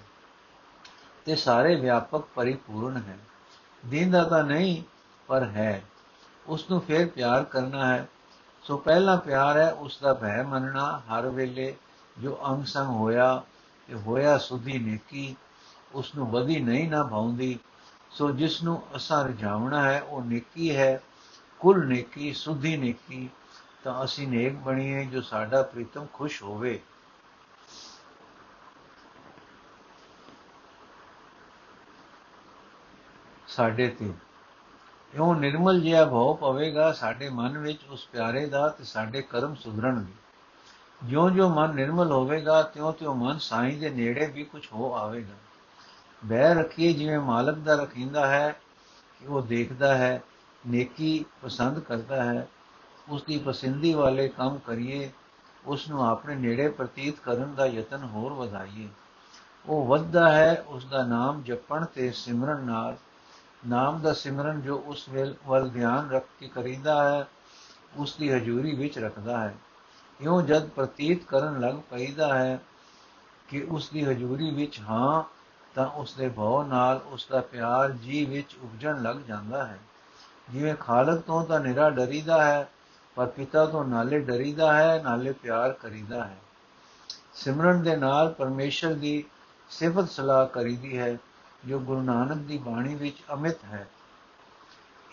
ਤੇ 1.24 1.36
ਸਾਰੇ 1.36 1.76
ਵਿਆਪਕ 1.76 2.24
ਪਰਿਪੂਰਨ 2.34 2.96
ਹੈ। 2.96 3.18
ਦੀਂਦਾ 3.86 4.24
ਤਾਂ 4.24 4.44
ਨਹੀਂ, 4.44 4.82
ਪਰ 5.26 5.42
ਹੈ। 5.42 5.82
ਉਸ 6.46 6.70
ਨੂੰ 6.70 6.80
ਫੇਰ 6.80 7.06
ਪਿਆਰ 7.08 7.44
ਕਰਨਾ 7.44 7.86
ਹੈ। 7.86 8.08
ਸੋ 8.62 8.76
ਪਹਿਲਾ 8.76 9.16
ਪਿਆਰ 9.16 9.56
ਹੈ 9.56 9.72
ਉਸ 9.72 9.98
ਦਾ 10.02 10.14
ਭੈ 10.14 10.42
ਮੰਨਣਾ। 10.42 10.98
ਹਰ 10.98 11.28
ਵੇਲੇ 11.28 11.76
ਜੋ 12.18 12.38
ਅੰਗ 12.48 12.64
ਸੰਗ 12.64 12.88
ਹੋਇਆ 12.88 13.42
ਤੇ 13.88 13.94
ਹੋਇਆ 13.94 14.38
ਸੁਧੀ 14.38 14.78
ਨੇਕੀ 14.78 15.36
ਉਸ 15.94 16.14
ਨੂੰ 16.14 16.30
ਵਧੀ 16.30 16.60
ਨਹੀਂ 16.60 16.90
ਨਾ 16.90 17.02
ਭਾਉਂਦੀ। 17.02 17.58
ਸੋ 18.10 18.30
ਜਿਸ 18.30 18.62
ਨੂੰ 18.62 18.82
ਅਸਾਂ 18.96 19.24
ਰਜਾਵਣਾ 19.24 19.82
ਹੈ, 19.82 20.02
ਉਹ 20.02 20.22
ਨੇਕੀ 20.22 20.76
ਹੈ। 20.76 21.02
ਕੁਲ 21.58 21.86
ਨੇਕੀ, 21.86 22.32
ਸੁਧੀ 22.32 22.76
ਨੇਕੀ, 22.76 23.30
ਤਾਂ 23.84 24.04
ਅਸੀਂ 24.04 24.28
ਨੇਕ 24.28 24.52
ਬਣੀਏ 24.52 25.04
ਜੋ 25.04 25.20
ਸਾਡਾ 25.20 25.62
ਪ੍ਰੀਤਮ 25.62 26.06
ਖੁਸ਼ 26.12 26.42
ਹੋਵੇ। 26.42 26.80
ਸਾਡੇ 33.56 33.88
ਤੇ। 33.88 34.12
ਇਉਂ 35.14 35.34
ਨਿਰਮਲ 35.34 35.80
ਜਿਹਾ 35.80 36.04
ਭਾਵ 36.04 36.34
ਪਵੇਗਾ 36.34 36.92
ਸਾਡੇ 36.92 37.28
ਮਨ 37.28 37.58
ਵਿੱਚ 37.58 37.80
ਉਸ 37.90 38.06
ਪਿਆਰੇ 38.06 38.46
ਦਾ 38.46 38.68
ਤੇ 38.68 38.84
ਸਾਡੇ 38.84 39.22
ਕਰਮ 39.22 39.54
ਸੁਧਰਨਗੇ 39.54 40.12
ਜਿਉਂ-ਜਿਉਂ 41.04 41.50
ਮਨ 41.50 41.74
ਨਿਰਮਲ 41.74 42.12
ਹੋਵੇਗਾ, 42.12 42.62
ਤਿਉਂ-ਤਿਉਂ 42.62 43.14
ਮਨ 43.14 43.38
ਸਾਈਂ 43.38 43.78
ਦੇ 43.78 43.90
ਨੇੜੇ 43.90 44.26
ਵੀ 44.26 44.44
ਕੁਝ 44.44 44.68
ਹੋ 44.72 44.94
ਆਵੇਗਾ। 44.94 45.34
ਬਹਿ 46.24 46.54
ਰੱਖੀਏ 46.54 46.92
ਜਿਵੇਂ 46.92 47.20
ਮਾਲਕ 47.20 47.54
ਦਾ 47.54 47.74
ਰਖਿੰਦਾ 47.74 48.26
ਹੈ, 48.26 48.50
ਕਿ 49.20 49.26
ਉਹ 49.26 49.42
ਦੇਖਦਾ 49.42 49.94
ਹੈ, 49.94 50.22
ਨੇਕੀ 50.68 51.24
ਪਸੰਦ 51.42 51.78
ਕਰਦਾ 51.78 52.24
ਹੈ। 52.24 52.48
ਉਸ 53.08 53.22
ਦੀ 53.22 53.38
ਪਸੰਦੀ 53.38 53.94
ਵਾਲੇ 53.94 54.28
ਕੰਮ 54.28 54.58
ਕਰੀਏ 54.58 55.10
ਉਸ 55.66 55.88
ਨੂੰ 55.88 56.08
ਆਪਣੇ 56.08 56.34
ਨੇੜੇ 56.34 56.68
ਪ੍ਰਤੀਤ 56.68 57.18
ਕਰਨ 57.18 57.54
ਦਾ 57.54 57.66
ਯਤਨ 57.66 58.04
ਹੋਰ 58.04 58.32
ਵਧਾਈਏ। 58.32 58.88
ਉਹ 59.66 59.86
ਵੱਧਦਾ 59.86 60.32
ਹੈ 60.32 60.64
ਉਸ 60.66 60.84
ਦਾ 60.84 61.06
ਨਾਮ 61.06 61.42
ਜਪਣ 61.42 61.84
ਤੇ 61.84 62.10
ਸਿਮਰਨ 62.10 62.60
ਨਾਲ। 62.60 62.96
ਨਾਮ 63.68 64.00
ਦਾ 64.00 64.12
ਸਿਮਰਨ 64.12 64.60
ਜੋ 64.60 64.82
ਉਸ 64.86 65.08
ਵੱਲ 65.46 65.68
ਧਿਆਨ 65.68 66.10
ਰੱਖ 66.10 66.24
ਕੇ 66.40 66.48
ਕਰੀਦਾ 66.48 67.14
ਹੈ, 67.14 67.28
ਉਸ 67.96 68.16
ਦੀ 68.16 68.32
ਹਜ਼ੂਰੀ 68.32 68.74
ਵਿੱਚ 68.74 68.98
ਰੱਖਦਾ 68.98 69.40
ਹੈ। 69.40 69.54
ਇਉਂ 70.20 70.42
ਜਦ 70.42 70.68
ਪ੍ਰਤੀਤ 70.68 71.24
ਕਰਨ 71.24 71.60
ਲੱਗ 71.60 71.74
ਪੈਦਾ 71.74 72.38
ਹੈ 72.38 72.60
ਕਿ 73.48 73.66
ਉਸ 73.70 73.88
ਦੀ 73.88 74.04
ਹਜ਼ੂਰੀ 74.04 74.50
ਵਿੱਚ 74.50 74.80
ਹਾਂ, 74.80 75.22
ਤਾਂ 75.74 75.86
ਉਸ 75.86 76.14
ਦੇ 76.14 76.28
ਭਉ 76.28 76.62
ਨਾਲ 76.62 77.00
ਉਸ 77.06 77.26
ਦਾ 77.30 77.40
ਪਿਆਰ 77.40 77.90
ਜੀ 77.90 78.24
ਵਿੱਚ 78.24 78.56
ਉਪਜਣ 78.62 79.02
ਲੱਗ 79.02 79.16
ਜਾਂਦਾ 79.16 79.66
ਹੈ। 79.66 79.78
ਜਿਵੇਂ 80.50 80.74
ਖਾਲਕ 80.74 81.20
ਤੋਂ 81.20 81.46
ਤਾਂ 81.46 81.60
ਨਿਰਾ 81.60 81.90
ਡਰੀਦਾ 81.90 82.44
ਹੈ, 82.44 82.68
ਪਰ 83.14 83.26
ਪਿਤਾ 83.26 83.66
ਤੋਂ 83.66 83.84
ਨਾਲੇ 83.84 84.20
ਡਰੀਦਾ 84.20 84.76
ਹੈ, 84.76 85.02
ਨਾਲੇ 85.02 85.32
ਪਿਆਰ 85.32 85.72
ਕਰੀਦਾ 85.72 86.24
ਹੈ। 86.24 86.38
ਸਿਮਰਨ 87.34 87.82
ਦੇ 87.82 87.96
ਨਾਲ 87.96 88.32
ਪਰਮੇਸ਼ਰ 88.32 88.94
ਦੀ 88.94 89.24
ਸਿਫਤ 89.70 90.10
ਸਲਾਹ 90.10 90.46
ਕਰੀਦੀ 90.46 90.98
ਹੈ। 90.98 91.18
ਜੋ 91.66 91.78
ਗੁਰੂ 91.78 92.02
ਨਾਨਕ 92.02 92.38
ਦੀ 92.38 92.58
ਬਾਣੀ 92.58 92.94
ਵਿੱਚ 92.94 93.22
ਅਮਿਤ 93.34 93.64
ਹੈ, 93.64 93.86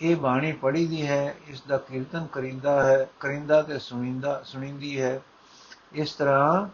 ਇਹ 0.01 0.15
ਬਾਣੀ 0.15 0.51
ਪੜ੍ਹੀ 0.51 0.85
ਦੀ 0.87 1.05
ਹੈ 1.07 1.35
ਇਸ 1.47 1.61
ਦਾ 1.61 1.77
ਕੀਰਤਨ 1.77 2.27
ਕਰਿੰਦਾ 2.31 2.83
ਹੈ, 2.83 3.07
ਕਰਿੰਦਾ 3.19 3.61
ਤੇ 3.61 3.79
ਸੁਣਿੰਦਾ, 3.79 4.41
ਸੁਣਿੰਦੀ 4.45 5.01
ਹੈ। 5.01 5.21
ਇਸ 5.93 6.13
ਤਰ੍ਹਾਂ 6.13 6.67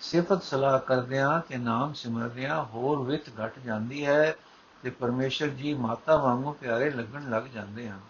ਸਿਫਤ 0.00 0.42
ਸਲਾਹ 0.42 0.78
ਕਰਦਿਆਂ 0.78 1.40
ਤੇ 1.40 1.56
ਨਾਮ 1.56 1.92
ਸਿਮਰਦਿਆਂ 1.92 2.62
ਹੋਰ 2.64 3.02
ਵਿਤ 3.02 3.28
ਘਟ 3.40 3.58
ਜਾਂਦੀ 3.58 4.04
ਹੈ 4.06 4.36
ਤੇ 4.82 4.90
ਪਰਮੇਸ਼ਰ 4.90 5.48
ਜੀ 5.48 5.74
ਮਾਤਾ 5.74 6.16
ਵਾਂਗੂ 6.16 6.52
ਪਿਆਰੇ 6.52 6.90
ਲੱਗਣ 6.90 7.30
ਲੱਗ 7.30 7.42
ਜਾਂਦੇ 7.42 7.88
ਹਨ। 7.88 8.00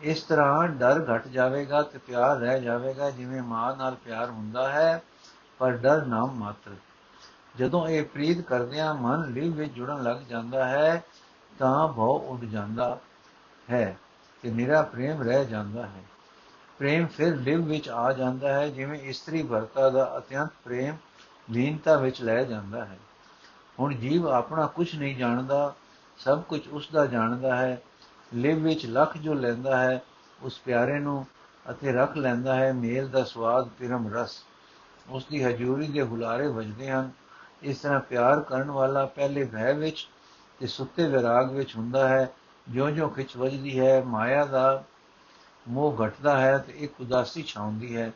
ਇਸ 0.00 0.22
ਤਰ੍ਹਾਂ 0.22 0.68
ਡਰ 0.68 1.04
ਘਟ 1.12 1.28
ਜਾਵੇਗਾ 1.28 1.82
ਤੇ 1.82 1.98
ਪਿਆਰ 1.98 2.36
ਰਹਿ 2.36 2.60
ਜਾਵੇਗਾ, 2.60 3.10
ਜਿਵੇਂ 3.10 3.42
ਮਾਂ 3.42 3.76
ਨਾਲ 3.76 3.94
ਪਿਆਰ 3.94 4.30
ਹੁੰਦਾ 4.30 4.68
ਹੈ, 4.72 5.02
ਪਰ 5.58 5.72
ਡਰ 5.72 6.04
ਨਾਮ 6.06 6.34
ਮਾਤਰ। 6.34 6.74
ਜਦੋਂ 7.56 7.88
ਇਹ 7.88 8.04
ਪ੍ਰੀਤ 8.04 8.40
ਕਰਦਿਆਂ 8.40 8.94
ਮਨ 8.94 9.32
ਲਿਵ 9.32 9.54
ਵਿੱਚ 9.54 9.72
ਜੁੜਨ 9.72 10.02
ਲੱਗ 10.02 10.16
ਜਾਂਦਾ 10.16 10.68
ਹੈ, 10.68 11.04
ਤਾਂ 11.58 11.88
ਭਉ 11.88 12.18
ਉੱਡ 12.18 12.44
ਜਾਂਦਾ 12.44 13.00
ਹੈ 13.70 13.98
ਕਿ 14.42 14.50
ਨਿਰਾ 14.50 14.82
ਪ੍ਰੇਮ 14.82 15.22
ਰਹਿ 15.22 15.44
ਜਾਂਦਾ 15.44 15.86
ਹੈ। 15.86 16.02
ਪ੍ਰੇਮ 16.78 17.06
ਫਿਰ 17.06 17.36
ਲਿਵ 17.36 17.64
ਵਿੱਚ 17.64 17.88
ਆ 17.88 18.12
ਜਾਂਦਾ 18.12 18.52
ਹੈ, 18.52 18.68
ਜਿਵੇਂ 18.68 19.00
ਇਸਤਰੀ 19.00 19.42
ਵਰਤਾ 19.42 19.90
ਦਾ 19.90 20.18
ਅਤਿਅੰਤ 20.18 20.50
ਪ੍ਰੇਮ 20.64 20.96
ਲੀਨਤਾ 21.50 21.96
ਵਿੱਚ 21.96 22.22
ਲੈ 22.22 22.44
ਜਾਂਦਾ 22.44 22.84
ਹੈ। 22.84 22.98
ਹੁਣ 23.80 23.94
ਜੀਵ 23.94 24.28
ਆਪਣਾ 24.28 24.66
ਕੁਝ 24.66 24.96
ਨਹੀਂ 24.96 25.16
ਜਾਣਦਾ, 25.16 25.74
ਸਭ 26.18 26.42
ਕੁਝ 26.42 26.68
ਉਸ 26.68 26.88
ਦਾ 26.92 27.06
ਜਾਣਦਾ 27.06 27.56
ਹੈ। 27.56 27.82
ਲਿਵ 28.34 28.62
ਵਿੱਚ 28.62 28.86
ਲੱਖ 28.86 29.18
ਜੋ 29.18 29.34
ਲੈਂਦਾ 29.34 29.78
ਹੈ, 29.78 30.02
ਉਸ 30.42 30.58
ਪਿਆਰੇ 30.58 30.98
ਨੂੰ 30.98 31.26
ਅਤੇ 31.70 31.92
ਰੱਖ 31.92 32.16
ਲੈਂਦਾ 32.16 32.54
ਹੈ। 32.54 32.72
ਮੇਲ 32.72 33.08
ਦਾ 33.08 33.24
ਸਵਾਦ, 33.24 33.68
ਪਿਰਮ 33.78 34.14
ਰਸ 34.14 34.44
ਉਸ 35.08 35.26
ਦੀ 35.26 35.44
ਹਜ਼ੂਰੀ 35.44 35.88
ਦੇ 35.88 36.02
ਹੁਲਾਰੇ 36.02 36.48
ਵੱਜਦੇ 36.48 36.90
ਹਨ। 36.90 37.10
ਇਸ 37.62 37.78
ਤਰ੍ਹਾਂ 37.78 38.00
ਪਿਆਰ 38.00 38.40
ਕਰਨ 38.40 38.70
ਵਾਲਾ 38.70 39.06
ਪਹਿਲੇ 39.06 39.44
ਭੈ 39.44 39.74
ਵਿੱਚ 39.74 40.08
ਤੇ 40.60 40.66
ਸੁੱਤੇ 40.66 41.08
ਵਿਰਾਗ 41.08 41.52
ਵਿੱਚ 41.52 41.76
ਹੁੰਦਾ 41.76 42.08
ਹੈ। 42.08 42.32
ਜਿਉਂ-ਜਿਉਂ 42.68 43.10
ਖਿੱਚ 43.10 43.36
ਵੱਜਦੀ 43.36 43.80
ਹੈ, 43.80 44.02
ਮਾਇਆ 44.02 44.44
ਦਾ 44.44 44.84
ਮੋਹ 45.68 46.06
ਘਟਦਾ 46.06 46.40
ਹੈ 46.40 46.58
ਤੇ 46.58 46.72
ਇੱਕ 46.72 47.00
ਉਦਾਸੀ 47.00 47.42
ਛਾਉਂਦੀ 47.42 47.96
ਹੈ। 47.96 48.12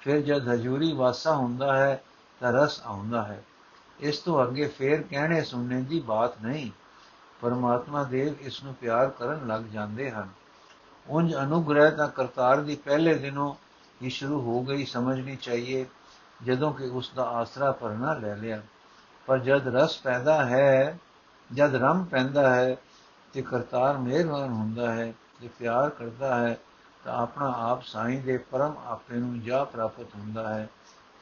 ਫਿਰ 0.00 0.20
ਜਦ 0.20 0.48
ਹਜ਼ੂਰੀ 0.48 0.92
ਵਾਸਾ 0.92 1.34
ਹੁੰਦਾ 1.34 1.76
ਹੈ 1.76 2.02
ਤਾਂ 2.40 2.52
ਰਸ 2.52 2.80
ਆਉਂਦਾ 2.84 3.22
ਹੈ। 3.22 3.44
ਇਸ 4.00 4.18
ਤੋਂ 4.18 4.44
ਅੱਗੇ 4.44 4.66
ਫੇਰ 4.66 5.02
ਕਹਿਣੇ 5.02 5.42
ਸੁਣਨੇ 5.42 5.80
ਦੀ 5.80 6.00
ਬਾਤ 6.00 6.42
ਨਹੀਂ। 6.42 6.70
ਪਰਮਾਤਮਾ 7.40 8.04
ਦੇਵ 8.04 8.34
ਇਸ 8.40 8.64
ਨੂੰ 8.64 8.74
ਪਿਆਰ 8.74 9.10
ਕਰਨ 9.10 9.46
ਲੱਗ 9.46 9.60
ਜਾਂਦੇ 9.60 10.10
ਹਨ। 10.10 10.28
ਉੰਜ 11.08 11.36
ਅਨੁਗ੍ਰਹਿ 11.36 11.90
ਤਾਂ 11.90 12.08
ਕਰਤਾਰ 12.08 12.60
ਦੀ 12.60 12.76
ਪਹਿਲੇ 12.76 13.14
ਦਿਨੋਂ 13.14 13.54
ਹੀ 14.04 14.10
ਸ਼ੁਰੂ 14.10 14.40
ਹੋ 14.40 14.62
ਗਈ, 14.62 14.84
ਸਮਝਣੀ 14.84 15.36
ਚਾਹੀਏ, 15.36 15.86
ਜਦੋਂ 16.42 16.72
ਕਿ 16.72 16.84
ਉਸ 16.84 17.12
ਦਾ 17.16 17.24
ਆਸਰਾ 17.24 17.72
ਪਰਣਾ 17.72 18.14
ਲੈ 18.14 18.36
ਲਿਆ। 18.36 18.62
ਪਰ 19.28 19.38
ਜਦ 19.38 19.68
ਰਸ 19.76 19.98
ਪੈਦਾ 19.98 20.46
ਹੈ, 20.46 20.98
ਜਦ 21.54 21.74
ਰਮ 21.74 22.04
ਪੈਂਦਾ 22.04 22.54
ਹੈ, 22.54 22.76
ਤੇ 23.32 23.42
ਕਰਤਾਰ 23.42 23.98
ਮਿਹਰਬਾਨ 23.98 24.48
ਹੁੰਦਾ 24.48 24.92
ਹੈ, 24.92 25.14
ਤੇ 25.40 25.48
ਪਿਆਰ 25.58 25.90
ਕਰਦਾ 25.90 26.38
ਹੈ, 26.38 26.58
ਤਾਂ 27.04 27.14
ਆਪਣਾ 27.14 27.52
ਆਪ 27.56 27.82
ਸਾਈਂ 27.82 28.22
ਦੇ 28.22 28.36
ਪਰਮ 28.36 28.74
ਆਪੇ 28.86 29.16
ਨੂੰ 29.16 29.40
ਜਾ 29.40 29.64
ਪ੍ਰਾਪਤ 29.64 30.14
ਹੁੰਦਾ 30.14 30.54
ਹੈ 30.54 30.68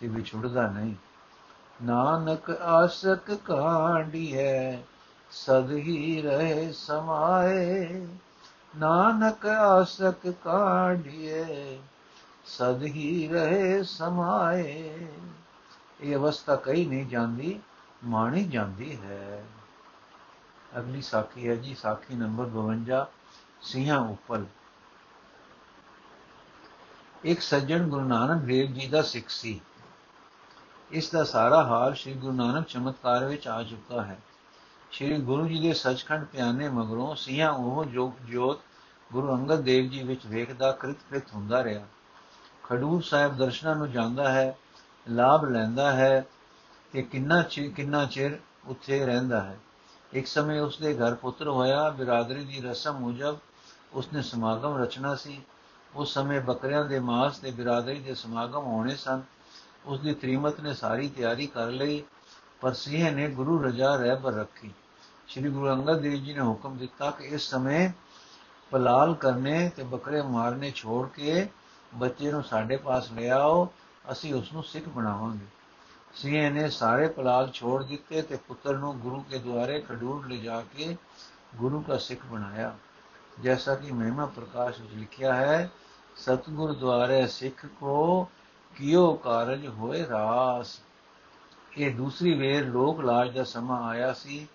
ਤੇ 0.01 0.09
ਵਿਛੜਦਾ 0.09 0.69
ਨਹੀਂ। 0.69 0.95
ਨਾਨਕ 1.83 2.51
ਆਸਕ 2.51 3.35
ਕਾਂਡੀ 3.35 4.39
ਹੈ, 4.39 4.83
ਸਦ 5.31 5.73
ਹੀ 5.73 6.23
ਰਹੇ 6.23 6.73
ਸਮਾਏ। 6.73 8.07
ਨਾਨਕ 8.79 9.47
ਆਸਕ 9.47 10.31
ਕਾਂਡੀਏ 10.31 11.79
ਸਦ 12.47 12.83
ਹੀ 12.83 13.29
ਰਹੇ 13.33 13.83
ਸਮਾਏ। 13.83 15.09
ਇਹ 16.01 16.17
ਅਵਸਥਾ 16.17 16.57
ਕਈ 16.57 16.87
ਨਹੀਂ 16.87 17.07
ਜਾਂਦੀ। 17.07 17.61
ਮਾਣੀ 18.05 18.45
ਜਾਂਦੀ 18.45 19.01
ਹੈ। 19.01 19.45
ਅਗਲੀ 20.79 21.03
ਸਾਖੀ 21.03 21.49
ਹੈ 21.49 21.55
ਜੀ, 21.55 21.75
ਸਾਖੀ 21.75 22.15
ਨੰਬਰ 22.15 22.45
52 22.45 23.07
ਸਿੰਘਾਂ 23.63 23.99
ਉੱਪਰ। 23.99 24.45
ਇੱਕ 27.25 27.41
ਸੱਜਣ 27.41 27.89
ਗੁਰੂ 27.89 28.05
ਨਾਨਕ 28.05 28.43
ਦੇਵ 28.43 28.73
ਜੀ 28.73 28.89
ਦਾ 28.89 29.03
ਸਿੱਖ 29.03 29.29
ਸੀ। 29.29 29.61
ਇਸ 30.91 31.11
ਦਾ 31.11 31.25
ਸਾਰਾ 31.25 31.65
ਹਾਲ 31.65 31.95
ਸ੍ਰੀ 31.95 32.15
ਗੁਰੂ 32.15 32.33
ਨਾਨਕ 32.33 32.67
ਚਮਤਕਾਰ 32.67 33.25
ਵਿੱਚ 33.25 33.49
ਆ 33.49 33.63
ਚੁੱਕਾ 33.63 34.03
ਹੈ। 34.03 34.19
ਸ੍ਰੀ 34.93 35.19
ਗੁਰੂ 35.19 35.47
ਜੀ 35.47 35.61
ਦੇ 35.61 35.73
ਸੱਚਖੰਡ 35.73 36.25
ਪਿਆਨੇ 36.25 36.69
ਮਗਰੋਂ 36.69 37.15
ਸਿੰਘਾਂ 37.15 37.53
ਉਹ 37.53 37.85
ਜੋ 37.85 38.13
ਜੋਤ 38.31 38.61
ਗੁਰੂ 39.13 39.35
ਅੰਗਦ 39.35 39.61
ਦੇਵ 39.61 39.91
ਜੀ 39.91 40.03
ਵਿੱਚ 40.03 40.27
ਵੇਖਦਾ, 40.27 40.73
ਕ੍ਰਿਤਕ੍ਰਿਤ 40.73 41.35
ਹੁੰਦਾ 41.35 41.65
ਰਿਹਾ। 41.65 41.87
ਖਡੂਰ 42.63 43.03
ਸਾਹਿਬ 43.03 43.37
ਦਰਸ਼ਨਾਂ 43.37 43.77
ਨੂੰ 43.77 43.91
ਜਾਂਦਾ 43.91 44.33
ਹੈ, 44.33 44.59
ਲਾਭ 45.09 45.45
ਲੈਂਦਾ 45.45 45.93
ਹੈ 45.93 46.27
ਕਿ 46.93 47.03
ਕਿੰਨਾ 47.03 47.43
ਚਿਰ 47.43 47.71
ਕਿੰਨਾ 47.71 48.05
ਚਿਰ 48.05 48.39
ਉੱਥੇ 48.67 49.07
ਰਹਿੰਦਾ 49.07 49.41
ਹੈ। 49.41 49.59
ਇੱਕ 50.13 50.27
ਸਮੇਂ 50.27 50.61
ਉਸਦੇ 50.61 50.95
ਘਰ 50.95 51.15
ਪੁੱਤਰ 51.15 51.49
ਹੋਇਆ, 51.49 51.91
ਬਿਰਾਦਰੀ 51.91 52.45
ਦੀ 52.45 52.61
ਰਸਮ 52.61 52.99
ਮੁਜਬ 52.99 53.39
ਉਸਨੇ 53.93 54.23
ਸਮਾਗਮ 54.23 54.77
ਰਚਨਾ 54.77 55.15
ਸੀ। 55.15 55.43
ਉਸ 55.95 56.15
ਸਮੇਂ 56.15 56.41
ਬੱਕਰਿਆਂ 56.41 56.85
ਦੇ 56.85 57.01
ਮਾਸ 57.01 57.39
ਤੇ 57.39 57.51
ਬਿਰਾਦਰੀ 57.51 57.99
ਦੇ 57.99 58.15
ਸਮਾਗਮ 58.15 58.65
ਹੋਣੇ 58.65 58.97
ਸਨ। 58.97 59.23
ਉਸ 59.87 60.01
ਦੀ 60.01 60.15
ਤ੍ਰਿਮਤ 60.15 60.61
ਨੇ 60.61 60.75
ਸਾਰੀ 60.75 61.09
ਤਿਆਰੀ 61.09 61.47
ਕਰ 61.47 61.67
ਲਈ, 61.67 62.03
ਪਰ 62.61 62.73
ਸਿੰਘ 62.73 63.11
ਨੇ 63.11 63.29
ਗੁਰੂ 63.29 63.63
ਰਜਾ 63.63 63.97
ਰਹਿਬਰ 63.97 64.33
ਰੱਖੀ। 64.33 64.71
ਸ੍ਰੀ 65.29 65.51
ਗੁਰੂ 65.51 65.67
ਅੰਗਦ 65.67 66.01
ਦੇਵ 66.01 66.13
ਜੀ 66.13 66.35
ਨੇ 66.35 66.41
ਹੁਕਮ 66.41 66.77
ਦਿੱਤਾ 66.77 67.11
ਕਿ 67.11 67.25
ਇਸ 67.25 67.51
ਸਮੇਂ 67.51 67.91
ਪਲਾਲ 68.71 69.15
ਕਰਨੇ 69.15 69.71
ਤੇ 69.77 69.83
ਬੱਕਰੇ 69.83 70.23
ਮਾਰਨੇ 70.23 70.71
ਛੋੜ 70.71 71.09
ਕੇ 71.09 71.49
ਬੱਚੇ 71.95 72.33
ਨੂੰ 72.33 72.45
ਸਾਡੇ 72.45 72.77
ਪਾਸ 72.77 73.13
ਲੈ 73.13 73.31
ਆਓ, 73.31 73.69
ਅਸੀਂ 74.13 74.35
ਉਸ 74.35 74.53
ਨੂੰ 74.53 74.65
ਸਿੱਖ 74.65 74.89
ਬਣਾਵਾਂਗੇ। 74.89 75.56
ਸਿੰਘ 76.17 76.51
ਨੇ 76.51 76.71
ਸਾਰੇ 76.71 77.09
ਪਲਾਲ 77.09 77.51
ਛੋੜ 77.51 77.85
ਦਿੱਤੇ 77.85 78.23
ਤੇ 78.23 78.37
ਪੁੱਤਰ 78.37 78.79
ਨੂੰ 78.79 78.99
ਗੁਰੂ 78.99 79.25
ਕੇ 79.31 79.39
ਦੁਆਰੇ 79.39 79.81
ਖਡੂਰ 79.81 80.27
ਲੈ 80.27 80.37
ਜਾ 80.37 80.65
ਕੇ 80.77 80.97
ਗੁਰੂ 81.55 81.85
ਦਾ 81.89 81.99
ਸਿੱਖ 81.99 82.27
ਬਣਾਇਆ। 82.27 82.77
ਜੈਸਾ 83.43 83.75
ਕਿ 83.75 83.93
ਮਹਿਮਾ 83.93 84.27
ਪ੍ਰਕਾਸ਼ 84.27 84.81
ਵਿੱਚ 84.81 84.95
ਲਿਖਿਆ 84.95 85.35
ਹੈ, 85.35 85.71
ਸਤਗੁਰ 86.17 86.73
ਦੁਆਰੇ 86.73 87.27
ਸਿੱਖ 87.27 87.67
ਕੋ 87.67 88.29
ਕਿਉ 88.77 89.15
ਕਾਰਜ 89.15 89.67
ਹੋਏ 89.67 90.07
ਰਾਸ। 90.07 90.81
ਇਹ 91.77 91.95
ਦੂਸਰੀ 91.95 92.35
ਵੇਰ 92.35 92.67
ਲੋਕ 92.67 93.01
ਲਾਜ 93.01 93.35
ਦਾ 93.35 93.45
ਸਮਾਂ 93.45 93.89
ਆਇਆ 93.89 94.13
ਸੀ, 94.13 94.49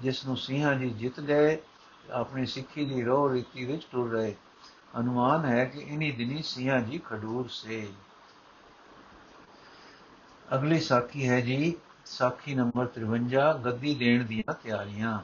ਜਿਸ 0.00 0.26
ਨੂੰ 0.26 0.36
ਸਿੰਘਾਂ 0.36 0.74
ਜੀ 0.74 0.90
ਜਿੱਤ 0.90 1.20
ਗਏ 1.20 1.58
ਆਪਣੀ 2.12 2.46
ਸਿੱਖੀ 2.46 2.84
ਦੀ 2.84 3.02
ਰੋਹ 3.02 3.32
ਰੀਤੀ 3.32 3.64
ਵਿੱਚ 3.64 3.86
ਟੁਰ 3.92 4.10
ਰਹੇ। 4.10 4.34
ਅਨੁਮਾਨ 4.98 5.44
ਹੈ 5.44 5.64
ਕਿ 5.64 5.78
ਇਨੀ 5.78 6.10
ਦਿਨੀ 6.10 6.42
ਸਿੰਘਾਂ 6.42 6.80
ਜੀ 6.80 7.00
ਖਡੂਰ 7.04 7.48
ਸੇ। 7.48 7.88
ਅਗਲੀ 10.54 10.80
ਸਾਖੀ 10.80 11.28
ਹੈ 11.28 11.40
ਜੀ, 11.40 11.74
ਸਾਖੀ 12.06 12.54
ਨੰਬਰ 12.54 12.86
53 12.86 13.52
ਗੱਦੀ 13.54 13.94
ਦੇਣ 13.94 14.24
ਦੀਆਂ 14.24 14.54
ਤਿਆਰੀਆਂ। 14.54 15.18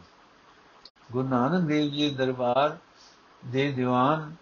ਗੁਰੂ 1.13 1.29
ਨਾਨਕ 1.29 1.65
ਦੇਵ 1.65 1.91
ਜੀ 1.91 2.11
ਦਰਬਾਰ 2.11 2.77
ਦੇ 3.47 3.73
ਦੀਵਾਨ, 3.73 4.35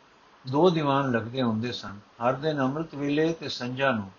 ਦੋ 0.50 0.70
ਦੀਵਾਨ 0.70 1.10
ਲੱਗਦੇ 1.10 1.42
ਹੁੰਦੇ 1.42 1.72
ਸਨ। 1.72 1.98
ਹਰ 2.22 2.32
ਦਿਨ 2.32 2.58
ਅੰਮ੍ਰਿਤ 2.58 2.94
ਵੇਲੇ 2.94 3.32
ਤੇ 3.32 3.48
ਸੰਝਾ 3.48 3.90
ਨੂੰ। 3.90 4.10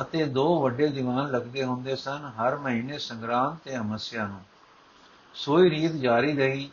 ਅਤੇ 0.00 0.24
ਦੋ 0.24 0.62
ਵੱਡੇ 0.62 0.88
ਦੀਵਾਨ 0.88 1.30
ਲੱਗਦੇ 1.30 1.64
ਹੁੰਦੇ 1.64 1.96
ਸਨ, 1.96 2.30
ਹਰ 2.38 2.56
ਮਹੀਨੇ 2.56 2.98
ਸੰਗਰਾਮ 2.98 3.56
ਤੇ 3.64 3.76
ਅਮਸਿਆ 3.76 4.26
ਨੂੰ। 4.26 4.40
ਸੋਈ 5.34 5.70
ਰੀਤ 5.70 5.92
ਜਾਰੀ 5.92 6.36
ਰਹੀ। 6.36 6.70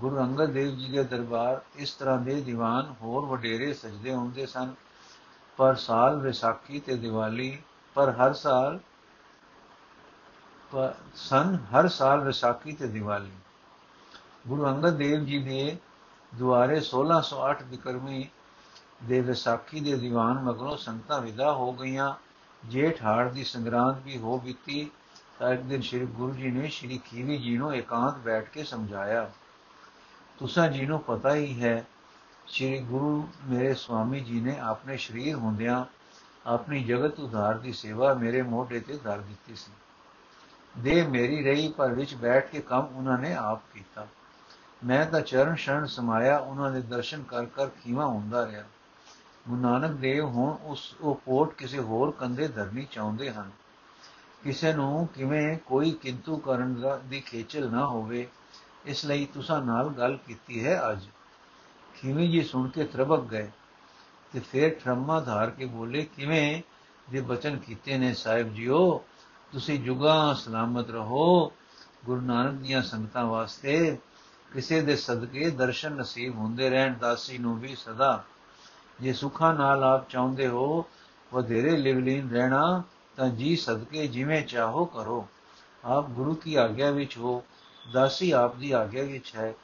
ਗੁਰੂ 0.00 0.18
ਅੰਗਦ 0.18 0.50
ਦੇਵ 0.50 0.76
ਜੀ 0.76 0.88
ਦੇ 0.88 1.04
ਦਰਬਾਰ 1.04 1.60
ਇਸ 1.76 1.92
ਤਰ੍ਹਾਂ 1.92 2.18
ਦੇ 2.18 2.40
ਦੀਵਾਨ 2.40 2.94
ਹੋਰ 3.02 3.24
ਵਡੇਰੇ 3.24 3.74
ਸਜਦੇ 3.74 4.14
ਹੁੰਦੇ 4.14 4.46
ਸਨ। 4.46 4.74
ਪਰ 5.56 5.74
ਸਾਲ 5.74 6.16
ਵਿਸਾਖੀ 6.16 6.80
ਤੇ 6.80 6.96
ਦੀਵਾਲੀ 6.96 7.58
ਪਰ 7.96 8.10
ਹਰ 8.10 8.32
ਸਾਲ 8.32 8.78
ਪਰ 10.72 10.94
ਸਨ 11.14 11.58
ਹਰ 11.70 11.88
ਸਾਲ 11.88 12.20
ਵਿਸਾਖੀ 12.20 12.72
ਤੇ 12.72 12.86
ਦੀਵਾਲੀ। 12.86 13.30
ਗੁਰੂ 14.48 14.66
ਅੰਗਦ 14.66 14.96
ਦੇਵ 14.96 15.24
ਜੀ 15.24 15.38
ਦੇ 15.38 15.76
ਦੁਆਰੇ 16.34 16.80
1608 16.80 17.64
ਬਿਕਰਮੀ 17.64 18.28
ਦੇ 19.04 19.20
ਵਿਸਾਖੀ 19.20 19.80
ਦੇ 19.80 19.96
ਦੀਵਾਨ 19.96 20.42
ਮਗਰੋਂ 20.42 20.76
ਸੰਤਾਂ 20.76 21.20
ਵਿਦਾ 21.20 21.52
ਹੋ 21.52 21.72
ਗਈਆਂ। 21.72 22.14
ਜੇਠ 22.68 23.02
ਹਾੜ 23.02 23.30
ਦੀ 23.32 23.44
ਸੰਗਰਾਂਦ 23.44 24.02
ਵੀ 24.04 24.18
ਹੋ 24.18 24.38
ਬੀਤੀ। 24.38 24.90
ਤਾਂ 25.38 25.52
ਇੱਕ 25.54 25.62
ਦਿਨ 25.62 25.80
ਸ੍ਰੀ 25.80 26.06
ਗੁਰੂ 26.06 26.32
ਜੀ 26.32 26.50
ਨੇ 26.50 26.68
ਸ੍ਰੀ 26.68 26.98
ਖੀਵੀ 26.98 27.38
ਜੀ 27.38 27.56
ਨੂੰ 27.58 27.74
ਇਕਾਂਤ 27.74 28.18
ਬੈਠ 28.18 28.48
ਕੇ 28.48 28.64
ਸਮਝਾਇਆ, 28.64 29.30
ਤੁਸਾਂ 30.38 30.68
ਜੀ 30.68 30.86
ਨੂੰ 30.86 31.00
ਪਤਾ 31.00 31.34
ਹੀ 31.34 31.62
ਹੈ, 31.62 31.84
ਸ੍ਰੀ 32.46 32.78
ਗੁਰੂ 32.78 33.28
ਮੇਰੇ 33.44 33.74
ਸੁਆਮੀ 33.74 34.20
ਜੀ 34.20 34.40
ਨੇ 34.40 34.58
ਆਪਣੇ 34.58 34.96
ਸਰੀਰ 34.96 35.34
ਹੁੰਦਿਆਂ 35.34 35.84
ਆਪਣੀ 36.46 36.84
ਜਗਤ 36.84 37.20
ਉਧਾਰ 37.20 37.54
ਦੀ 37.54 37.72
ਸੇਵਾ 37.72 38.14
ਮੇਰੇ 38.14 38.42
ਮੋਢੇ 38.42 38.80
ਤੇ 38.80 38.96
ਧਰ 38.96 39.18
ਦਿੱਤੀ 39.18 39.56
ਸੀ। 39.56 39.72
ਦੇ 40.78 41.06
ਮੇਰੀ 41.06 41.44
ਰਹੀ, 41.44 41.68
ਪਰ 41.68 41.92
ਵਿੱਚ 41.92 42.14
ਬੈਠ 42.14 42.50
ਕੇ 42.50 42.60
ਕੰਮ 42.60 42.96
ਉਹਨਾਂ 42.96 43.18
ਨੇ 43.18 43.34
ਆਪ 43.34 43.62
ਕੀਤਾ। 43.74 44.06
ਮੈਂ 44.84 45.06
ਤਾਂ 45.06 45.20
ਚਰਨ 45.20 45.54
ਸ਼ਰਨ 45.54 45.86
ਸਮਾਇਆ, 45.86 46.38
ਉਹਨਾਂ 46.38 46.72
ਦੇ 46.72 46.80
ਦਰਸ਼ਨ 46.80 47.22
ਕਰ 47.22 47.44
ਕਰ 47.44 47.68
ਖੀਵਾ 47.68 48.06
ਹੁੰਦਾ 48.06 48.46
ਰਿਹਾ। 48.46 48.62
ਗੁਰੂ 49.48 49.60
ਨਾਨਕ 49.60 49.90
ਦੇਵ 49.90 50.24
ਹੁਣ 50.24 50.56
ਉਸ, 50.62 50.94
ਉਹ 51.00 51.14
ਕੋਟ 51.14 51.54
ਕਿਸੇ 51.54 51.78
ਹੋਰ 51.78 52.10
ਕੰਦੇ 52.10 52.48
ਧਰਨੀ 52.48 52.86
ਚਾਹੁੰਦੇ 52.90 53.30
ਹਨ। 53.30 53.50
ਕਿਸੇ 54.44 54.72
ਨੂੰ 54.72 55.08
ਕਿਵੇਂ 55.14 55.58
ਕੋਈ 55.58 55.90
ਕਿੰਤੂ 55.90 56.36
ਕਰਨ 56.36 56.98
ਦੀ 57.04 57.20
ਖੇਚਲ 57.20 57.70
ਨਾ 57.70 57.86
ਹੋਵੇ, 57.86 58.28
ਇਸ 58.84 59.04
ਲਈ 59.04 59.24
ਤੁਸਾਂ 59.24 59.62
ਨਾਲ 59.62 59.88
ਗੱਲ 59.88 60.16
ਕੀਤੀ 60.16 60.66
ਹੈ 60.66 60.90
ਅੱਜ। 60.90 61.06
ਖੀਵੀ 61.94 62.28
ਜੀ 62.28 62.42
ਸੁਣ 62.42 62.68
ਕੇ 62.68 62.84
ਤਰਬਕ 62.84 63.24
ਗਏ। 63.24 63.50
ਤੇ 64.36 64.42
ਫੇਰ 64.52 64.74
ਠਰਮਾ 64.84 65.20
ਧਾਰ 65.20 65.50
ਕੇ 65.50 65.64
ਬੋਲੇ, 65.64 66.04
ਕਿਵੇਂ 66.04 66.62
ਦੇ 67.10 67.20
ਬਚਨ 67.20 67.56
ਕੀਤੇ 67.58 67.98
ਨੇ 67.98 68.14
ਸਾਹਿਬ 68.14 68.54
ਜੀਓ? 68.54 69.04
ਤੁਸੀਂ 69.52 69.80
ਜੁਗਾ 69.80 70.34
ਸਲਾਮਤ 70.34 70.90
ਰਹੋ। 70.90 71.52
ਗੁਰੂ 72.04 72.20
ਨਾਨਕ 72.20 72.52
ਦੀਆਂ 72.52 72.82
ਸੰਗਤਾਂ 72.82 73.26
ਵਾਸਤੇ 73.26 73.98
ਕਿਸੇ 74.52 74.80
ਦੇ 74.80 74.96
ਸਦਕੇ 74.96 75.50
ਦਰਸ਼ਨ 75.50 75.92
ਨਸੀਬ 75.92 76.38
ਹੁੰਦੇ 76.38 76.70
ਰਹਿਣ, 76.70 76.94
ਦਾਸੀ 76.94 77.38
ਨੂੰ 77.38 77.60
ਵੀ 77.60 77.76
ਸਦਾ। 77.76 78.24
ਜੇ 79.00 79.12
ਸੁਖਾਂ 79.12 79.54
ਨਾਲ 79.54 79.84
ਆਪ 79.84 80.08
ਚਾਹੁੰਦੇ 80.08 80.48
ਹੋ 80.48 80.84
ਵਧੇਰੇ 81.34 81.76
ਲਿਵਲੀਨ 81.76 82.30
ਰਹਿਣਾ, 82.30 82.82
ਤਾਂ 83.16 83.28
ਜੀ 83.28 83.56
ਸਦਕੇ 83.56 84.06
ਜਿਵੇਂ 84.06 84.44
ਚਾਹੋ 84.44 84.84
ਕਰੋ। 84.84 85.28
ਆਪ 85.84 86.08
ਗੁਰੂ 86.08 86.34
ਕੀ 86.34 86.54
ਆਗਿਆ 86.54 86.90
ਵਿੱਚ 86.90 87.18
ਹੋ? 87.18 87.44
ਦਾਸੀ 87.92 88.30
ਆਪ 88.30 88.56
ਦੀ 88.56 88.72
ਆਗਿਆ 88.72 89.04
ਵਿੱਚ 89.04 89.36
ਹੈ। 89.36 89.54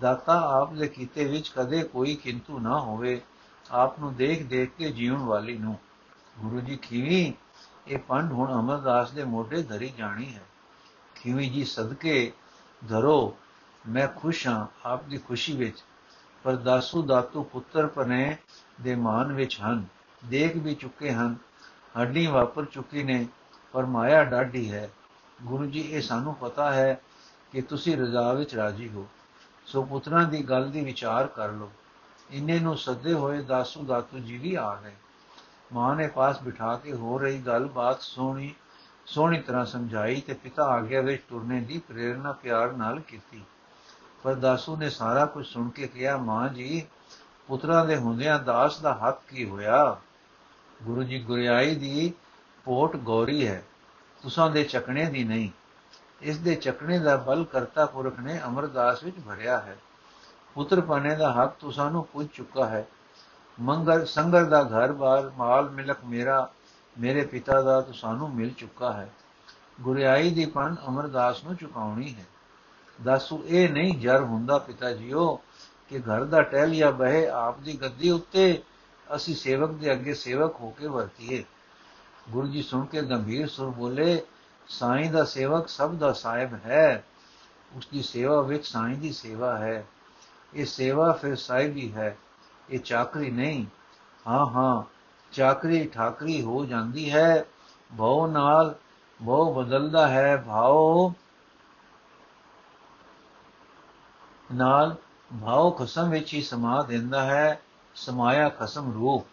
ਦਾਤਾ 0.00 0.60
ਆਪ 0.60 0.72
ਦੇ 0.72 0.88
ਕੀਤੇ 0.88 1.24
ਵਿੱਚ 1.24 1.52
ਕਦੇ 1.56 1.82
ਕੋਈ 1.82 2.14
ਕਿੰਤੂ 2.14 2.58
ਨਾ 2.58 2.80
ਹੋਵੇ। 2.80 3.20
ਆਪ 3.72 3.98
ਨੂੰ 3.98 4.14
ਦੇਖ 4.14 4.42
ਦੇਖ 4.42 4.70
ਕੇ 4.78 4.90
ਜੀਵਨ 4.90 5.18
ਵਾਲੀ 5.18 5.58
ਨੂੰ। 5.58 5.78
ਗੁਰੂ 6.38 6.60
ਜੀ 6.60 6.76
ਖੀਵੀ 6.76 7.34
ਇਹ 7.86 7.98
ਪੰਡ 7.98 8.32
ਹੁਣ 8.32 8.52
ਅਮਰਦਾਸ 8.52 9.10
ਦੇ 9.10 9.24
ਮੋਢੇ 9.24 9.62
ਧਰੀ 9.62 9.88
ਜਾਣੀ 9.88 10.34
ਹੈ। 10.34 10.42
ਖੀਵੀ 11.14 11.48
ਜੀ 11.50 11.64
ਸਦਕੇ 11.64 12.32
ਧਰੋ, 12.88 13.36
ਮੈਂ 13.88 14.08
ਖੁਸ਼ 14.08 14.46
ਹਾਂ 14.48 14.66
ਆਪ 14.84 15.04
ਦੀ 15.04 15.18
ਖੁਸ਼ੀ 15.18 15.56
ਵਿੱਚ, 15.56 15.84
ਪਰ 16.42 16.56
ਦਾਸੂ 16.56 17.02
ਦਾਤੂ 17.02 17.42
ਪੁੱਤਰ 17.42 17.86
ਪਨੇ 17.86 18.36
ਦੇ 18.80 18.94
ਮਾਨ 18.94 19.32
ਵਿੱਚ 19.32 19.60
ਹਨ। 19.60 19.84
ਦੇਖ 20.24 20.56
ਵੀ 20.56 20.74
ਚੁੱਕੇ 20.74 21.12
ਹਨ 21.12 21.36
ਹੱਡੀ 22.00 22.26
ਵਾਪਰ 22.26 22.64
ਚੁੱਕੀ 22.64 23.02
ਨੇ, 23.02 23.26
ਪਰ 23.72 23.86
ਮਾਇਆ 23.86 24.24
ਡਾਢੀ 24.24 24.72
ਹੈ। 24.72 24.90
ਗੁਰੂ 25.42 25.66
ਜੀ, 25.66 25.80
ਇਹ 25.80 26.02
ਸਾਨੂੰ 26.02 26.34
ਪਤਾ 26.34 26.72
ਹੈ 26.72 27.00
ਕਿ 27.52 27.62
ਤੁਸੀਂ 27.62 27.96
ਰਜ਼ਾ 27.96 28.32
ਵਿੱਚ 28.32 28.54
ਰਾਜੀ 28.54 28.88
ਹੋ। 28.88 29.08
ਸੋ 29.66 29.82
ਪੁੱਤਰਾਂ 29.82 30.24
ਦੀ 30.24 30.42
ਗੱਲ 30.42 30.70
ਦੀ 30.70 30.80
ਵਿਚਾਰ 30.80 31.26
ਕਰ 31.26 31.48
ਲਓ। 31.48 31.70
ਇੰਨੇ 32.30 32.58
ਨੂੰ 32.58 32.78
ਸੱਦੇ 32.78 33.12
ਹੋਏ 33.12 33.42
ਦਾਸੂ 33.42 33.82
ਦਾਤੂ 33.82 34.18
ਜੀ 34.18 34.38
ਵੀ 34.38 34.54
ਆ 34.54 34.74
ਗਏ। 34.74 34.92
ਮਾਂ 35.72 35.96
ਨੇ 35.96 36.06
ਪਾਸ 36.06 36.42
ਬਿਠਾ 36.42 36.76
ਕੇ 36.76 36.92
ਹੋ 36.92 37.18
ਰਹੀ 37.18 37.38
ਗੱਲ 37.38 37.66
ਬਾਤ 37.66 38.00
ਸੋਹਣੀ 38.00 38.54
ਸੋਹਣੀ 39.06 39.40
ਤਰ੍ਹਾਂ 39.40 39.66
ਸਮਝਾਈ 39.66 40.20
ਤੇ 40.20 40.34
ਪਿਤਾ 40.34 40.64
ਆਗਿਆ 40.64 41.00
ਵਿੱਚ 41.00 41.22
ਟੁਰਨੇ 41.28 41.60
ਦੀ 41.60 41.78
ਪ੍ਰੇਰਣਾ 41.78 42.32
ਪਿਆਰ 42.32 42.72
ਨਾਲ 42.72 43.00
ਕੀਤੀ। 43.00 43.44
ਪਰ 44.22 44.34
ਦਾਸੂ 44.34 44.76
ਨੇ 44.76 44.90
ਸਾਰਾ 44.90 45.26
ਕੁਝ 45.26 45.46
ਸੁਣ 45.46 45.68
ਕੇ 45.68 45.86
ਕਿਹਾ, 45.86 46.16
ਮਾਂ 46.16 46.48
ਜੀ, 46.48 46.86
ਪੁੱਤਰਾਂ 47.46 47.86
ਦੇ 47.86 47.96
ਹੁੰਦਿਆਂ 47.96 48.38
ਦਾਸ 48.38 48.80
ਦਾ 48.80 48.94
ਹੱਕ 48.94 49.18
ਕੀ 49.28 49.48
ਹੋਇਆ? 49.48 49.96
ਗੁਰੂ 50.82 51.02
ਜੀ 51.02 51.22
ਗੁਰਿਆਈ 51.22 51.74
ਦੀ 51.74 52.12
ਪੋਟ 52.64 52.96
ਗੌਰੀ 52.96 53.46
ਹੈ। 53.46 53.64
ਤੁਸਾਂ 54.22 54.50
ਦੇ 54.50 54.64
ਚੱਕਣੇ 54.64 55.04
ਦੀ 55.04 55.24
ਨਹੀਂ। 55.24 55.50
ਇਸ 56.20 56.38
ਦੇ 56.38 56.54
ਚੱਕਣੇ 56.54 56.98
ਦਾ 56.98 57.16
ਬਲ 57.16 57.44
ਕਰਤਾ 57.44 57.86
ਪੁਰਖ 57.86 58.18
ਨੇ 58.20 58.40
ਅਮਰਦਾਸ 58.46 59.04
ਵਿੱਚ 59.04 59.16
ਭਰਿਆ 59.20 59.60
ਹੈ। 59.60 59.76
ਪੁੱਤਰ 60.54 60.80
ਪਾਣੇ 60.80 61.16
ਦਾ 61.16 61.32
ਹੱਕ 61.32 61.52
ਤੁਸਾਂ 61.52 61.90
ਨੂੰ 61.90 62.04
ਪੁੱਜ 62.04 62.28
ਚੁੱਕਾ 62.34 62.66
ਹੈ। 62.66 62.86
ਮੰਗਲ 63.60 64.06
ਸੰਗਰ 64.06 64.44
ਦਾ 64.44 64.62
ਘਰ-ਬਾਰ 64.62 65.32
ਮਾਲ, 65.38 65.70
ਮਿਲਕ 65.70 65.96
ਮੇਰਾ, 66.04 66.50
ਮੇਰੇ 67.00 67.24
ਪਿਤਾ 67.24 67.62
ਦਾ 67.62 67.80
ਤੁਸਾਂ 67.80 68.14
ਨੂੰ 68.14 68.34
ਮਿਲ 68.34 68.50
ਚੁੱਕਾ 68.50 68.92
ਹੈ। 68.92 69.12
ਗੁਰਿਆਈ 69.80 70.30
ਦੀ 70.30 70.46
ਪਣ 70.46 70.74
ਅਮਰਦਾਸ 70.88 71.44
ਨੂੰ 71.44 71.56
ਚੁਕਾਉਣੀ 71.56 72.14
ਹੈ। 72.14 72.24
ਦੱਸੂ, 73.02 73.44
ਇਹ 73.46 73.70
ਨਹੀਂ 73.70 73.98
ਜਰ 73.98 74.20
ਹੁੰਦਾ 74.20 74.58
ਪਿਤਾ 74.58 74.92
ਜੀਓ 74.92 75.40
ਕਿ 75.88 75.98
ਘਰ 75.98 76.24
ਦਾ 76.24 76.42
ਟਹਿਲਿਆ 76.42 76.90
ਬਹਿ 76.90 77.28
ਆਪ 77.28 77.58
ਦੀ 77.58 77.80
ਗੱਦੀ 77.80 78.10
ਉੱਤੇ 78.10 78.62
ਅਸੀਂ 79.16 79.34
ਸੇਵਕ 79.34 79.70
ਦੇ 79.70 79.92
ਅੱਗੇ 79.92 80.14
ਸੇਵਕ 80.14 80.60
ਹੋ 80.60 80.70
ਕੇ 80.70 80.86
ਵਰਤੀਏ। 80.86 81.44
ਗੁਰੂ 82.30 82.46
ਜੀ 82.46 82.62
ਸੁਣ 82.62 82.86
ਕੇ 82.86 83.02
ਗੰਭੀਰ 83.02 83.48
ਸੁਰ 83.48 83.70
ਬੋਲੇ, 83.70 84.22
ਸਾਈਂ 84.68 85.10
ਦਾ 85.10 85.24
ਸੇਵਕ 85.24 85.68
ਸਭ 85.68 85.94
ਦਾ 85.94 86.12
ਸਾਹਿਬ 86.12 86.54
ਹੈ। 86.54 87.04
ਉਸ 87.76 87.88
ਦੀ 87.92 88.02
ਸੇਵਾ 88.02 88.40
ਵਿੱਚ 88.40 88.66
ਸਾਈਂ 88.66 88.96
ਦੀ 88.96 89.12
ਸੇਵਾ 89.12 89.58
ਹੈ। 89.58 89.86
ਇਹ 90.54 90.66
ਸੇਵਾ 90.66 91.12
ਫਿਰ 91.12 91.36
ਸਾਹਿਬ 91.36 91.74
ਦੀ 91.74 91.92
ਹੈ, 91.92 92.18
ਇਹ 92.70 92.78
ਚਾਕਰੀ 92.78 93.30
ਨਹੀਂ। 93.30 93.66
ਹਾਂ 94.26 94.46
ਹਾਂ, 94.46 94.82
ਚਾਕਰੀ 95.32 95.86
ਠਾਕਰੀ 95.86 96.42
ਹੋ 96.42 96.64
ਜਾਂਦੀ 96.64 97.12
ਹੈ 97.12 97.44
ਭਉ 97.98 98.26
ਨਾਲ 98.26 98.74
ਭਉ 99.26 99.54
ਬਦਲਦਾ 99.54 100.08
ਹੈ, 100.08 100.36
ਭਾਉ 100.36 101.12
ਨਾਲ 104.54 104.96
ਭਾਉ 105.42 105.70
ਖਸਮ 105.70 106.10
ਵਿੱਚ 106.10 106.34
ਹੀ 106.34 106.42
ਸਮਾ 106.42 106.82
ਦਿੰਦਾ 106.82 107.22
ਹੈ, 107.22 107.60
ਸਮਾਇਆ 107.94 108.48
ਖਸਮ 108.48 108.92
ਰੂਪ। 108.92 109.26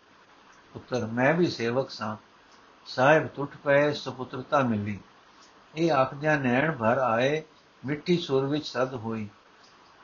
ਪੁੱਤਰ, 0.74 1.06
ਮੈਂ 1.06 1.34
ਵੀ 1.34 1.48
ਸੇਵਕ 1.48 1.90
ਸਾਂ। 1.90 2.18
ਸਾਹਿਬ 2.86 3.28
ਟੁੱਟ 3.28 3.56
ਪਏ, 3.64 3.94
ਸੁਪੁੱਤਰਤਾ 3.94 4.60
ਮਿਲੀ। 4.60 5.00
ਇਹ 5.76 5.92
ਆਖਦਿਆਂ 5.92 6.38
ਨੈਣ 6.40 6.72
ਭਰ 6.72 6.98
ਆਏ 6.98 7.44
ਮਿੱਠੀ 7.86 8.18
ਸੁਰ 8.18 8.46
ਵਿੱਚ 8.46 8.68
ਸਦ 8.68 8.94
ਹੋਈ। 8.94 9.30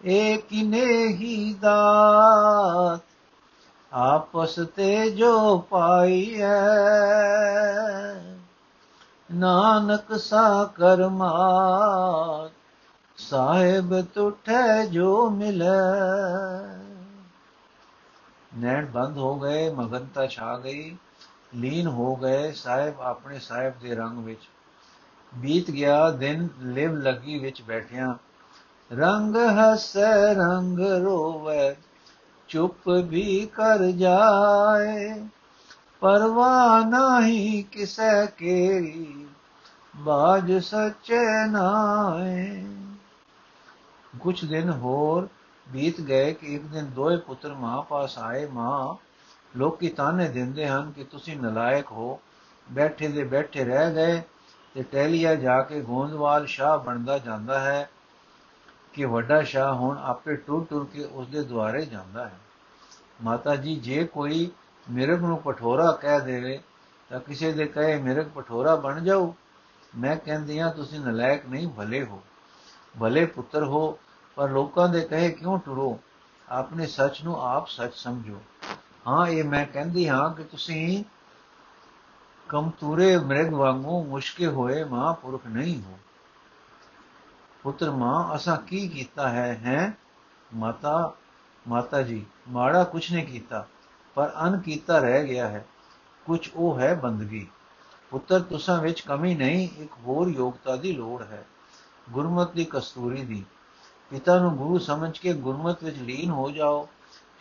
ਏ 0.03 0.37
ਕਿਨੇ 0.37 1.07
ਹੀ 1.07 1.53
ਦਾਤ? 1.53 2.99
ਆਪਸ 3.93 4.59
ਤੇ 4.75 5.09
ਜੋ 5.09 5.57
ਪਾਈ 5.57 6.41
ਹੈ 6.41 8.37
ਨਾਨਕ 9.33 10.19
ਸਾ 10.19 10.63
ਕਰਮਾਤ 10.75 12.51
ਸਾਹਿਬ 13.17 14.01
ਤੁਠੈ 14.01 14.85
ਜੋ 14.85 15.29
ਮਿਲੇ। 15.29 15.65
ਨੈਣ 18.57 18.85
ਬੰਦ 18.85 19.17
ਹੋ 19.17 19.39
ਗਏ 19.39 19.69
ਮਗਨਤਾ 19.69 20.27
ਛਾ 20.27 20.57
ਗਈ, 20.57 20.97
ਲੀਨ 21.55 21.87
ਹੋ 21.87 22.15
ਗਏ 22.15 22.51
ਸਾਹਿਬ 22.51 23.01
ਆਪਣੇ 23.01 23.39
ਸਾਹਿਬ 23.39 23.73
ਦੇ 23.79 23.95
ਰੰਗ 23.95 24.25
ਵਿੱਚ। 24.25 24.49
ਬੀਤ 25.35 25.71
ਗਿਆ 25.71 26.11
ਦਿਨ 26.11 26.47
ਲਿਵ 26.59 26.95
ਲੱਗੀ 26.95 27.39
ਵਿੱਚ 27.39 27.61
ਬੈਠਿਆ। 27.61 28.17
ਰੰਗ 28.91 29.35
ਹਸੈ, 29.35 30.33
ਰੰਗ 30.33 30.79
ਰੋਵੇ, 30.79 31.75
ਚੁੱਪ 32.47 32.89
ਵੀ 32.89 33.49
ਕਰ 33.53 33.85
ਜਾਏ। 33.85 35.27
ਪਰਵਾਹ 35.99 36.85
ਨਹੀਂ 36.85 37.63
ਕਿਸੈ 37.63 38.25
ਕੇਰੀ, 38.25 39.27
ਬਾਜ 39.95 40.53
ਸੱਚੇ 40.53 41.47
ਨਾਏ। 41.47 42.65
ਕੁਝ 44.19 44.45
ਦਿਨ 44.45 44.69
ਹੋਰ 44.69 45.27
ਬੀਤ 45.69 46.01
ਗਏ 46.01 46.33
ਕਿ 46.33 46.55
ਇੱਕ 46.55 46.63
ਦਿਨ 46.63 46.85
ਦੋਏ 46.85 47.17
ਪੁੱਤਰ 47.17 47.53
ਮਾਂ 47.53 47.81
ਪਾਸ 47.81 48.19
ਆਏ। 48.19 48.45
ਮਾਂ 48.45 48.95
ਲੋਕੀ 49.57 49.89
ਤਾਨੇ 49.89 50.29
ਦਿੰਦੇ 50.29 50.67
ਹਨ 50.67 50.91
ਕਿ 50.91 51.03
ਤੁਸੀਂ 51.03 51.37
ਨਲਾਇਕ 51.37 51.91
ਹੋ। 51.91 52.19
ਬੈਠੇ 52.71 53.07
ਦੇ 53.07 53.23
ਬੈਠੇ 53.23 53.63
ਰਹਿ 53.63 53.93
ਗਏ 53.93 54.21
ਤੇ 54.73 54.83
ਟੈਲੀਆ 54.83 55.35
ਜਾ 55.35 55.61
ਕੇ 55.61 55.81
ਗੋਂਦਵਾਲ 55.81 56.45
ਸ਼ਾਹ 56.45 56.77
ਬਣਦਾ 56.77 57.17
ਜਾਂਦਾ 57.17 57.59
ਹੈ। 57.59 57.89
ਕਿ 58.95 59.05
ਵੱਡਾ 59.05 59.41
ਸ਼ਾਹ 59.41 59.75
ਹੁਣ 59.75 59.97
ਆਪੇ 59.97 60.35
ਟੁਰ 60.35 60.67
ਟੁਰ 60.69 60.85
ਕੇ 60.85 61.03
ਉਸ 61.03 61.27
ਦੇ 61.27 61.43
ਦੁਆਰੇ 61.43 61.85
ਜਾਂਦਾ 61.85 62.25
ਹੈ। 62.25 62.39
ਮਾਤਾ 63.23 63.55
ਜੀ, 63.55 63.75
ਜੇ 63.75 64.03
ਕੋਈ 64.05 64.51
ਮਿਰਗ 64.91 65.19
ਨੂੰ 65.19 65.41
ਪਠੋਰਾ 65.41 65.91
ਕਹਿ 65.91 66.19
ਦੇਵੇ, 66.19 66.59
ਤਾਂ 67.09 67.19
ਕਿਸੇ 67.19 67.51
ਦੇ 67.51 67.65
ਕਹੇ, 67.65 67.97
ਮਿਰਗ 67.97 68.25
ਪਠੋਰਾ 68.35 68.75
ਬਣ 68.75 69.03
ਜਾਓ। 69.03 69.35
ਮੈਂ 69.97 70.15
ਕਹਿੰਦੀ 70.15 70.59
ਆ 70.59 70.69
ਤੁਸੀਂ 70.69 70.99
ਨਲਾਇਕ 70.99 71.45
ਨਹੀਂ, 71.45 71.67
ਭਲੇ 71.67 72.03
ਹੋ। 72.03 72.23
ਭਲੇ 72.99 73.25
ਪੁੱਤਰ 73.25 73.63
ਹੋ, 73.63 73.99
ਪਰ 74.35 74.49
ਲੋਕਾਂ 74.49 74.89
ਦੇ 74.89 75.01
ਕਹੇ, 75.01 75.31
ਕਿਉਂ 75.31 75.59
ਟੁਰੋ? 75.59 75.99
ਆਪਣੇ 76.49 76.87
ਸੱਚ 76.87 77.23
ਨੂੰ 77.23 77.41
ਆਪ 77.41 77.67
ਸੱਚ 77.67 77.93
ਸਮਝੋ। 77.95 78.41
ਹਾਂ, 79.07 79.27
ਇਹ 79.27 79.43
ਮੈਂ 79.43 79.65
ਕਹਿੰਦੀ 79.65 80.09
ਹਾਂ 80.09 80.33
ਕਿ 80.33 80.43
ਤੁਸੀਂ 80.43 81.03
ਕਮਤੂਰੇ 82.49 83.17
ਮ੍ਰਿਗ 83.17 83.53
ਵਾਂਗੂ 83.53 84.03
ਮੁਸ਼ਕੇ 84.03 84.47
ਹੋਏ 84.47 84.83
ਮਹਾਪੁਰਖ 84.83 85.41
ਨਹੀਂ 85.47 85.81
ਹੋ। 85.81 85.97
ਪੁੱਤਰ 87.65 87.91
ਮਾਂ, 87.91 88.35
ਅਸਾਂ 88.35 88.57
ਕੀ 88.57 88.87
ਕੀਤਾ 88.87 89.29
ਹੈ 89.29 89.59
ਹੈ? 89.63 89.97
ਮਾਤਾ 90.55 91.13
ਮਾਤਾ 91.67 92.01
ਜੀ, 92.01 92.25
ਮਾੜਾ 92.49 92.83
ਕੁਛ 92.83 93.11
ਨਹੀਂ 93.11 93.25
ਕੀਤਾ, 93.25 93.67
ਪਰ 94.15 94.31
ਅਨ 94.47 94.59
ਕੀਤਾ 94.59 94.99
ਰਹਿ 94.99 95.27
ਗਿਆ 95.27 95.47
ਹੈ। 95.47 95.65
ਕੁਛ 96.25 96.49
ਉਹ 96.55 96.79
ਹੈ 96.79 96.95
ਬੰਦਗੀ। 96.95 97.47
ਪੁੱਤਰ, 98.09 98.39
ਤੁਸਾਂ 98.39 98.81
ਵਿੱਚ 98.81 99.01
ਕਮੀ 99.01 99.35
ਨਹੀਂ, 99.35 99.69
ਇੱਕ 99.77 99.91
ਹੋਰ 100.07 100.27
ਯੋਗਤਾ 100.27 100.75
ਦੀ 100.75 100.91
ਲੋੜ 100.91 101.23
ਹੈ। 101.23 101.45
ਗੁਰਮਤ 102.09 102.51
ਦੀ 102.51 102.67
ਕਸਤੂਰੀ 102.69 103.21
ਦੀ। 103.21 103.45
ਪਿਤਾ 104.09 104.39
ਨੂੰ 104.39 104.57
ਗੁਰੂ 104.57 104.79
ਸਮਝ 104.79 105.19
ਕੇ 105.19 105.33
ਗੁਰਮਤ 105.33 105.83
ਵਿੱਚ 105.83 105.97
ਲੀਨ 105.97 106.29
ਹੋ 106.29 106.51
ਜਾਓ। 106.51 106.89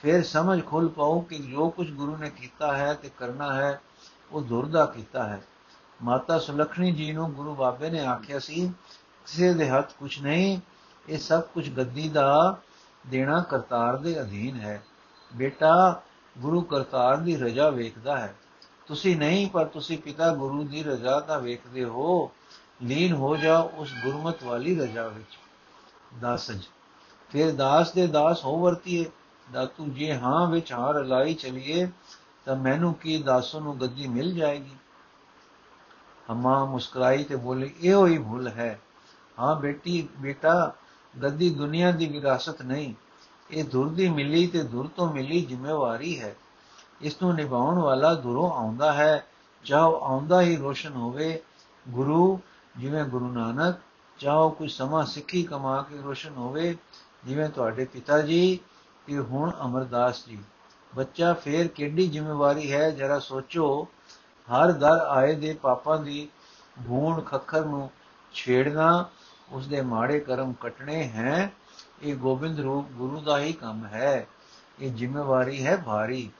ਫਿਰ 0.03 0.25
ਸਮਝ 0.25 0.65
ਖੁੱਲ 0.67 0.89
ਪਾਓ 0.89 1.21
ਕਿ 1.21 1.39
ਜੋ 1.39 1.71
ਕੁਝ 1.71 1.93
ਗੁਰੂ 1.93 2.17
ਨੇ 2.17 2.31
ਕੀਤਾ 2.31 2.77
ਹੈ 2.77 2.95
ਤੇ 2.95 3.11
ਕਰਨਾ 3.17 3.55
ਹੈ, 3.55 3.81
ਉਹ 4.33 4.43
ਦੁਰਦਾ 4.43 4.87
ਕੀਤਾ 4.87 5.29
ਹੈ। 5.29 5.43
ਮਾਤਾ 6.03 6.39
ਸੁਲਖਣੀ 6.39 6.93
ਜੀ 6.93 7.13
ਨੂੰ 7.13 7.33
ਗੁਰੂ 7.33 7.55
ਬਾਬੇ 7.55 7.91
ਨੇ 7.91 8.01
ਆਖਿਆ 8.01 8.39
ਸੀ 8.39 8.73
ਕਿਸੇ 9.27 9.55
ਦੇ 9.55 9.69
ਹੱਥ 9.69 9.93
ਕੁਝ 9.93 10.23
ਨਹੀਂ, 10.23 10.61
ਇਹ 11.09 11.19
ਸਭ 11.19 11.41
ਕੁਝ 11.41 11.71
ਗੱਦੀ 11.71 12.09
ਦਾ 12.09 12.59
ਦੇਣਾ 13.07 13.41
ਕਰਤਾਰ 13.41 13.97
ਦੇ 13.97 14.21
ਅਧੀਨ 14.21 14.57
ਹੈ। 14.57 14.83
ਬੇਟਾ, 15.37 16.03
ਗੁਰੂ 16.39 16.61
ਕਰਤਾਰ 16.61 17.17
ਦੀ 17.17 17.37
ਰਜ਼ਾ 17.37 17.71
ਵੇਖਦਾ 17.71 18.17
ਹੈ। 18.17 18.35
ਤੁਸੀਂ 18.87 19.17
ਨਹੀਂ, 19.17 19.49
ਪਰ 19.49 19.65
ਤੁਸੀਂ 19.65 19.99
ਪਿਤਾ 19.99 20.35
ਗੁਰੂ 20.35 20.65
ਦੀ 20.65 20.83
ਰਜ਼ਾ 20.83 21.21
ਤਾਂ 21.21 21.41
ਵੇਖਦੇ 21.41 21.85
ਹੋ। 21.85 22.31
ਲੀਨ 22.83 23.13
ਹੋ 23.13 23.37
ਜਾਓ 23.37 23.71
ਉਸ 23.75 23.93
ਗੁਰਮਤ 24.05 24.43
ਵਾਲੀ 24.43 24.79
ਰਜ਼ਾ 24.79 25.09
ਵਿੱਚ। 25.09 25.39
ਦਾਸਜ 26.21 26.63
ਫਿਰ 27.31 27.53
ਦਾਸ 27.53 27.93
ਦੇ 27.93 28.07
ਦਾਸ 28.07 28.45
ਹੋ 28.45 28.61
ਵਰਤੀਏ। 28.61 29.11
ਦਾਤੂ, 29.53 29.87
ਜੇ 29.87 30.19
ਹਾਂ 30.19 30.51
ਵਿੱਚ 30.51 30.73
ਹਾਂ 30.73 30.95
ਰਲਾਈ 30.95 31.35
ਚਲੀਏ, 31.35 31.89
ਤਾਂ 32.45 32.57
ਮੈਨੂੰ 32.57 32.95
ਕੀ 32.95 33.23
ਦਾਸੋ 33.23 33.61
ਨੂੰ 33.61 33.81
ਗੱਦੀ 33.81 34.07
ਮਿਲ 34.07 34.35
ਜਾਏਗੀ? 34.35 34.77
ਹਮਾ 36.33 36.65
ਮੁਸਕਰਾਈ 36.65 37.25
ਤੇ 37.25 37.37
ਬੋਲੀ, 37.37 37.75
ਇਹੋ 37.81 38.07
ਹੀ 38.07 38.19
ਭੁੱਲ 38.19 38.49
ਹੈ। 38.49 38.81
ਹਾਂ 39.41 39.57
ਬੇਟੀ, 39.57 40.09
ਬੇਟਾ, 40.19 40.73
ਗੱਦੀ 41.23 41.51
ਦੁਨੀਆ 41.51 41.93
ਦੀ 41.93 42.07
ਵਿਰਾਸਤ 42.07 42.63
ਨਹੀਂ। 42.63 42.95
ਇਹ 43.51 43.65
ਦੁਰ 43.65 43.89
ਦੀ 43.89 44.09
ਮਿਲੀ 44.09 44.47
ਤੇ 44.47 44.63
ਦੁਰ 44.63 44.89
ਤੋਂ 44.97 45.13
ਮਿਲੀ 45.13 45.45
ਜ਼ਿੰਮੇਵਾਰੀ 45.45 46.21
ਹੈ। 46.21 46.37
ਇਸ 47.01 47.23
ਨੂੰ 47.23 47.35
ਨਿਭਾਉਣ 47.35 47.79
ਵਾਲਾ 47.79 48.15
ਦੁਰੋਂ 48.15 48.51
ਆਉਂਦਾ 48.51 48.93
ਹੈ। 48.93 49.27
ਚਾਹੋ 49.65 50.05
ਆਉਂਦਾ 50.05 50.41
ਹੀ 50.41 50.57
ਰੋਸ਼ਨ 50.57 50.93
ਹੋਵੇ, 50.93 51.43
ਗੁਰੂ 51.89 52.41
ਜਿਵੇਂ 52.77 53.05
ਗੁਰੂ 53.05 53.29
ਨਾਨਕ, 53.29 53.77
ਚਾਹੋ 54.19 54.51
ਕੋਈ 54.51 54.69
ਸਮਾਂ 54.69 55.07
ਸਿੱਖੀ 55.07 55.43
ਕਮਾ 55.43 55.83
ਕੇ 55.83 55.97
ਰੋਸ਼ਨ 55.97 56.35
ਹੋਵੇ, 56.37 56.77
ਜਿਵੇਂ 57.25 57.49
ਤੁਹਾਡੇ 57.49 57.85
ਪਿਤਾ 57.85 58.21
ਜੀ 58.21 58.59
ਤੇ 59.07 59.19
ਹੁਣ 59.19 59.51
ਅਮਰਦਾਸ 59.65 60.27
ਜੀ। 60.27 60.39
ਬੱਚਾ 60.97 61.33
ਫੇਰ 61.33 61.69
ਕਿੰਡੀ 61.69 62.09
ਜ਼ਿੰਮੇਵਾਰੀ 62.09 62.73
ਹੈ? 62.73 62.91
ਜਰਾ 62.91 63.19
ਸੋਚੋ। 63.19 63.89
ਹਰ 64.49 64.73
ਦਰ 64.73 64.99
ਆਏ 65.09 65.35
ਦੇ 65.35 65.55
ਪਾਪਾਂ 65.55 65.99
ਦੀ 65.99 66.29
ਭੂਣ 66.89 67.21
ਖੱਖਰ 67.21 67.65
ਨੂੰ 67.65 67.91
ਛੇੜਨਾ 68.33 69.09
ਉਸ 69.51 69.67
ਦੇ 69.67 69.81
ਮਾੜੇ 69.81 70.21
ਕਰਮ 70.21 70.53
ਕਟਣੇ 70.61 71.09
ਹੈ, 71.09 71.53
ਇਹ 72.03 72.17
ਗੋਬਿੰਦ 72.17 72.61
ਰੂਪ 72.61 72.91
ਗੁਰੂ 72.91 73.21
ਦਾ 73.21 73.39
ਹੀ 73.39 73.53
ਕੰਮ 73.53 73.87
ਹੈ। 73.87 74.27
ਇਹ 74.81 74.91
ਜ਼ਿੰਮੇਵਾਰੀ 74.91 75.67
ਹੈ 75.67 75.77
ਭਾਰੀ। 75.77 76.31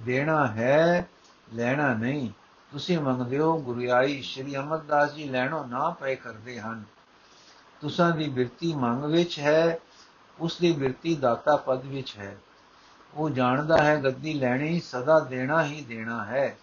ਦੇਣਾ 0.00 0.46
ਹੈ, 0.46 1.08
ਲੈਣਾ 1.54 1.94
ਨਹੀਂ। 1.94 2.30
ਤੁਸੀਂ 2.72 2.98
ਮੰਗਦੇ 2.98 3.38
ਹੋ 3.38 3.60
ਗੁਰਿਆਈ 3.60 4.22
ਸ਼੍ਰੀ 4.22 4.56
ਅਮਰਦਾਸ 4.56 5.14
ਜੀ 5.14 5.24
ਲੈਣੋ, 5.24 5.64
ਨਾ 5.64 5.90
ਪਏ 5.90 6.14
ਕਰਦੇ 6.14 6.60
ਹਨ। 6.60 6.84
ਤੁਸਾਂ 7.80 8.16
ਦੀ 8.16 8.28
ਬਿਰਤੀ 8.28 8.74
ਮੰਗ 8.74 9.04
ਵਿੱਚ 9.04 9.40
ਹੈ 9.40 9.78
ਉਸ 10.40 10.58
ਦੀ 10.58 10.72
ਬਿਰਤੀ 10.72 11.14
ਦਾਤਾ 11.14 11.56
ਪਦ 11.56 11.86
ਵਿੱਚ 11.86 12.16
ਹੈ। 12.18 12.36
ਉਹ 13.14 13.30
ਜਾਣਦਾ 13.30 13.82
ਹੈ, 13.84 13.96
ਗੱਦੀ 13.96 14.34
ਲੈਣੀ 14.34 14.80
ਸਦਾ 14.80 15.20
ਦੇਣਾ 15.20 15.64
ਹੀ 15.64 15.80
ਦੇਣਾ 15.80 16.24
ਹੈ। 16.24 16.58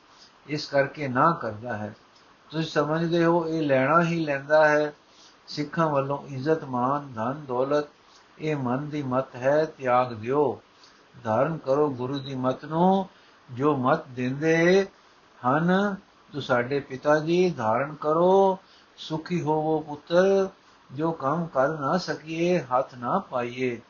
ਇਸ 0.47 0.67
ਕਰਕੇ 0.67 1.07
ਨਾ 1.07 1.39
ਕਰਦਾ 1.41 1.77
ਹੈ। 1.77 1.95
ਤੁਸੀਂ 2.49 2.71
ਸਮਝਦੇ 2.71 3.25
ਹੋ, 3.25 3.47
ਇਹ 3.47 3.61
ਲੈਣਾ 3.61 4.03
ਹੀ 4.03 4.25
ਲੈਂਦਾ 4.25 4.67
ਹੈ। 4.67 4.93
ਸਿੱਖਾਂ 5.47 5.89
ਵੱਲੋਂ 5.89 6.27
ਇੱਜ਼ਤ 6.27 6.63
ਮਾਨ 6.63 7.13
ਧਨ, 7.13 7.45
ਦੌਲਤ, 7.45 7.87
ਇਹ 8.39 8.55
ਮਨ 8.55 8.89
ਦੀ 8.89 9.03
ਮਤ 9.03 9.35
ਹੈ, 9.35 9.65
ਤਿਆਗ 9.65 10.13
ਦਿਓ। 10.13 10.61
ਧਾਰਨ 11.23 11.57
ਕਰੋ 11.57 11.89
ਗੁਰੂ 11.89 12.19
ਦੀ 12.19 12.35
ਮਤ 12.35 12.65
ਨੂੰ, 12.65 13.09
ਜੋ 13.51 13.75
ਮਤ 13.77 14.07
ਦਿੰਦੇ 14.07 14.87
ਹਨ, 15.45 15.95
ਤੂੰ 16.33 16.41
ਸਾਡੇ 16.41 16.79
ਪਿਤਾ 16.79 17.19
ਜੀ, 17.19 17.49
ਧਾਰਨ 17.49 17.95
ਕਰੋ। 17.95 18.59
ਸੁਖੀ 18.97 19.41
ਹੋਵੋ 19.41 19.79
ਪੁੱਤਰ, 19.79 20.49
ਜੋ 20.93 21.11
ਕੰਮ 21.11 21.45
ਕਰ 21.45 21.69
ਨਾ 21.69 21.97
ਸਕੀਏ, 21.97 22.59
ਹੱਥ 22.59 22.95
ਨਾ 22.95 23.19
ਪਾਈਏ। 23.19 23.81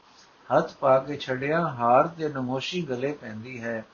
ਹੱਥ 0.50 0.74
ਪਾ 0.74 1.00
ਕੇ 1.00 1.18
ਛੜਿਆ 1.18 1.68
ਹਾਰ 1.68 2.08
ਤੇ 2.08 2.30
ਨਮੋਸ਼ੀ 2.30 2.82
ਗਲੇ 2.82 3.12
ਪੈਂਦੀ 3.12 3.64
ਹੈ, 3.64 3.86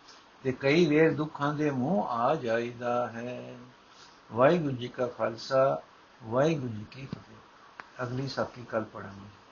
ਤੇ 0.44 0.52
ਕਈ 0.52 0.86
ਵੇਰ 0.86 1.14
ਦੁੱਖਾਂ 1.14 1.54
ਦੇ 1.54 1.72
ਮੂੰਹ 1.72 2.08
ਆ 2.08 2.36
ਜਾਈਦਾ 2.36 3.08
ਹੈ। 3.08 3.56
ਵਾਹਿਗੁਰੂ 4.34 4.76
ਜੀ 4.76 4.88
ਕਾ 4.88 5.08
ਖਾਲਸਾ, 5.08 5.82
ਵਾਹਿਗੁਰੂ 6.24 6.68
ਜੀ 6.68 6.86
ਕੀ 6.92 7.06
ਫਤਿਹ। 7.06 7.33
ਅਗਲੀ 8.02 8.28
ਸਾਖੀ 8.28 8.66
ਕੱਲ 8.66 8.84
ਪੜਾਂਗੇ 8.84 9.43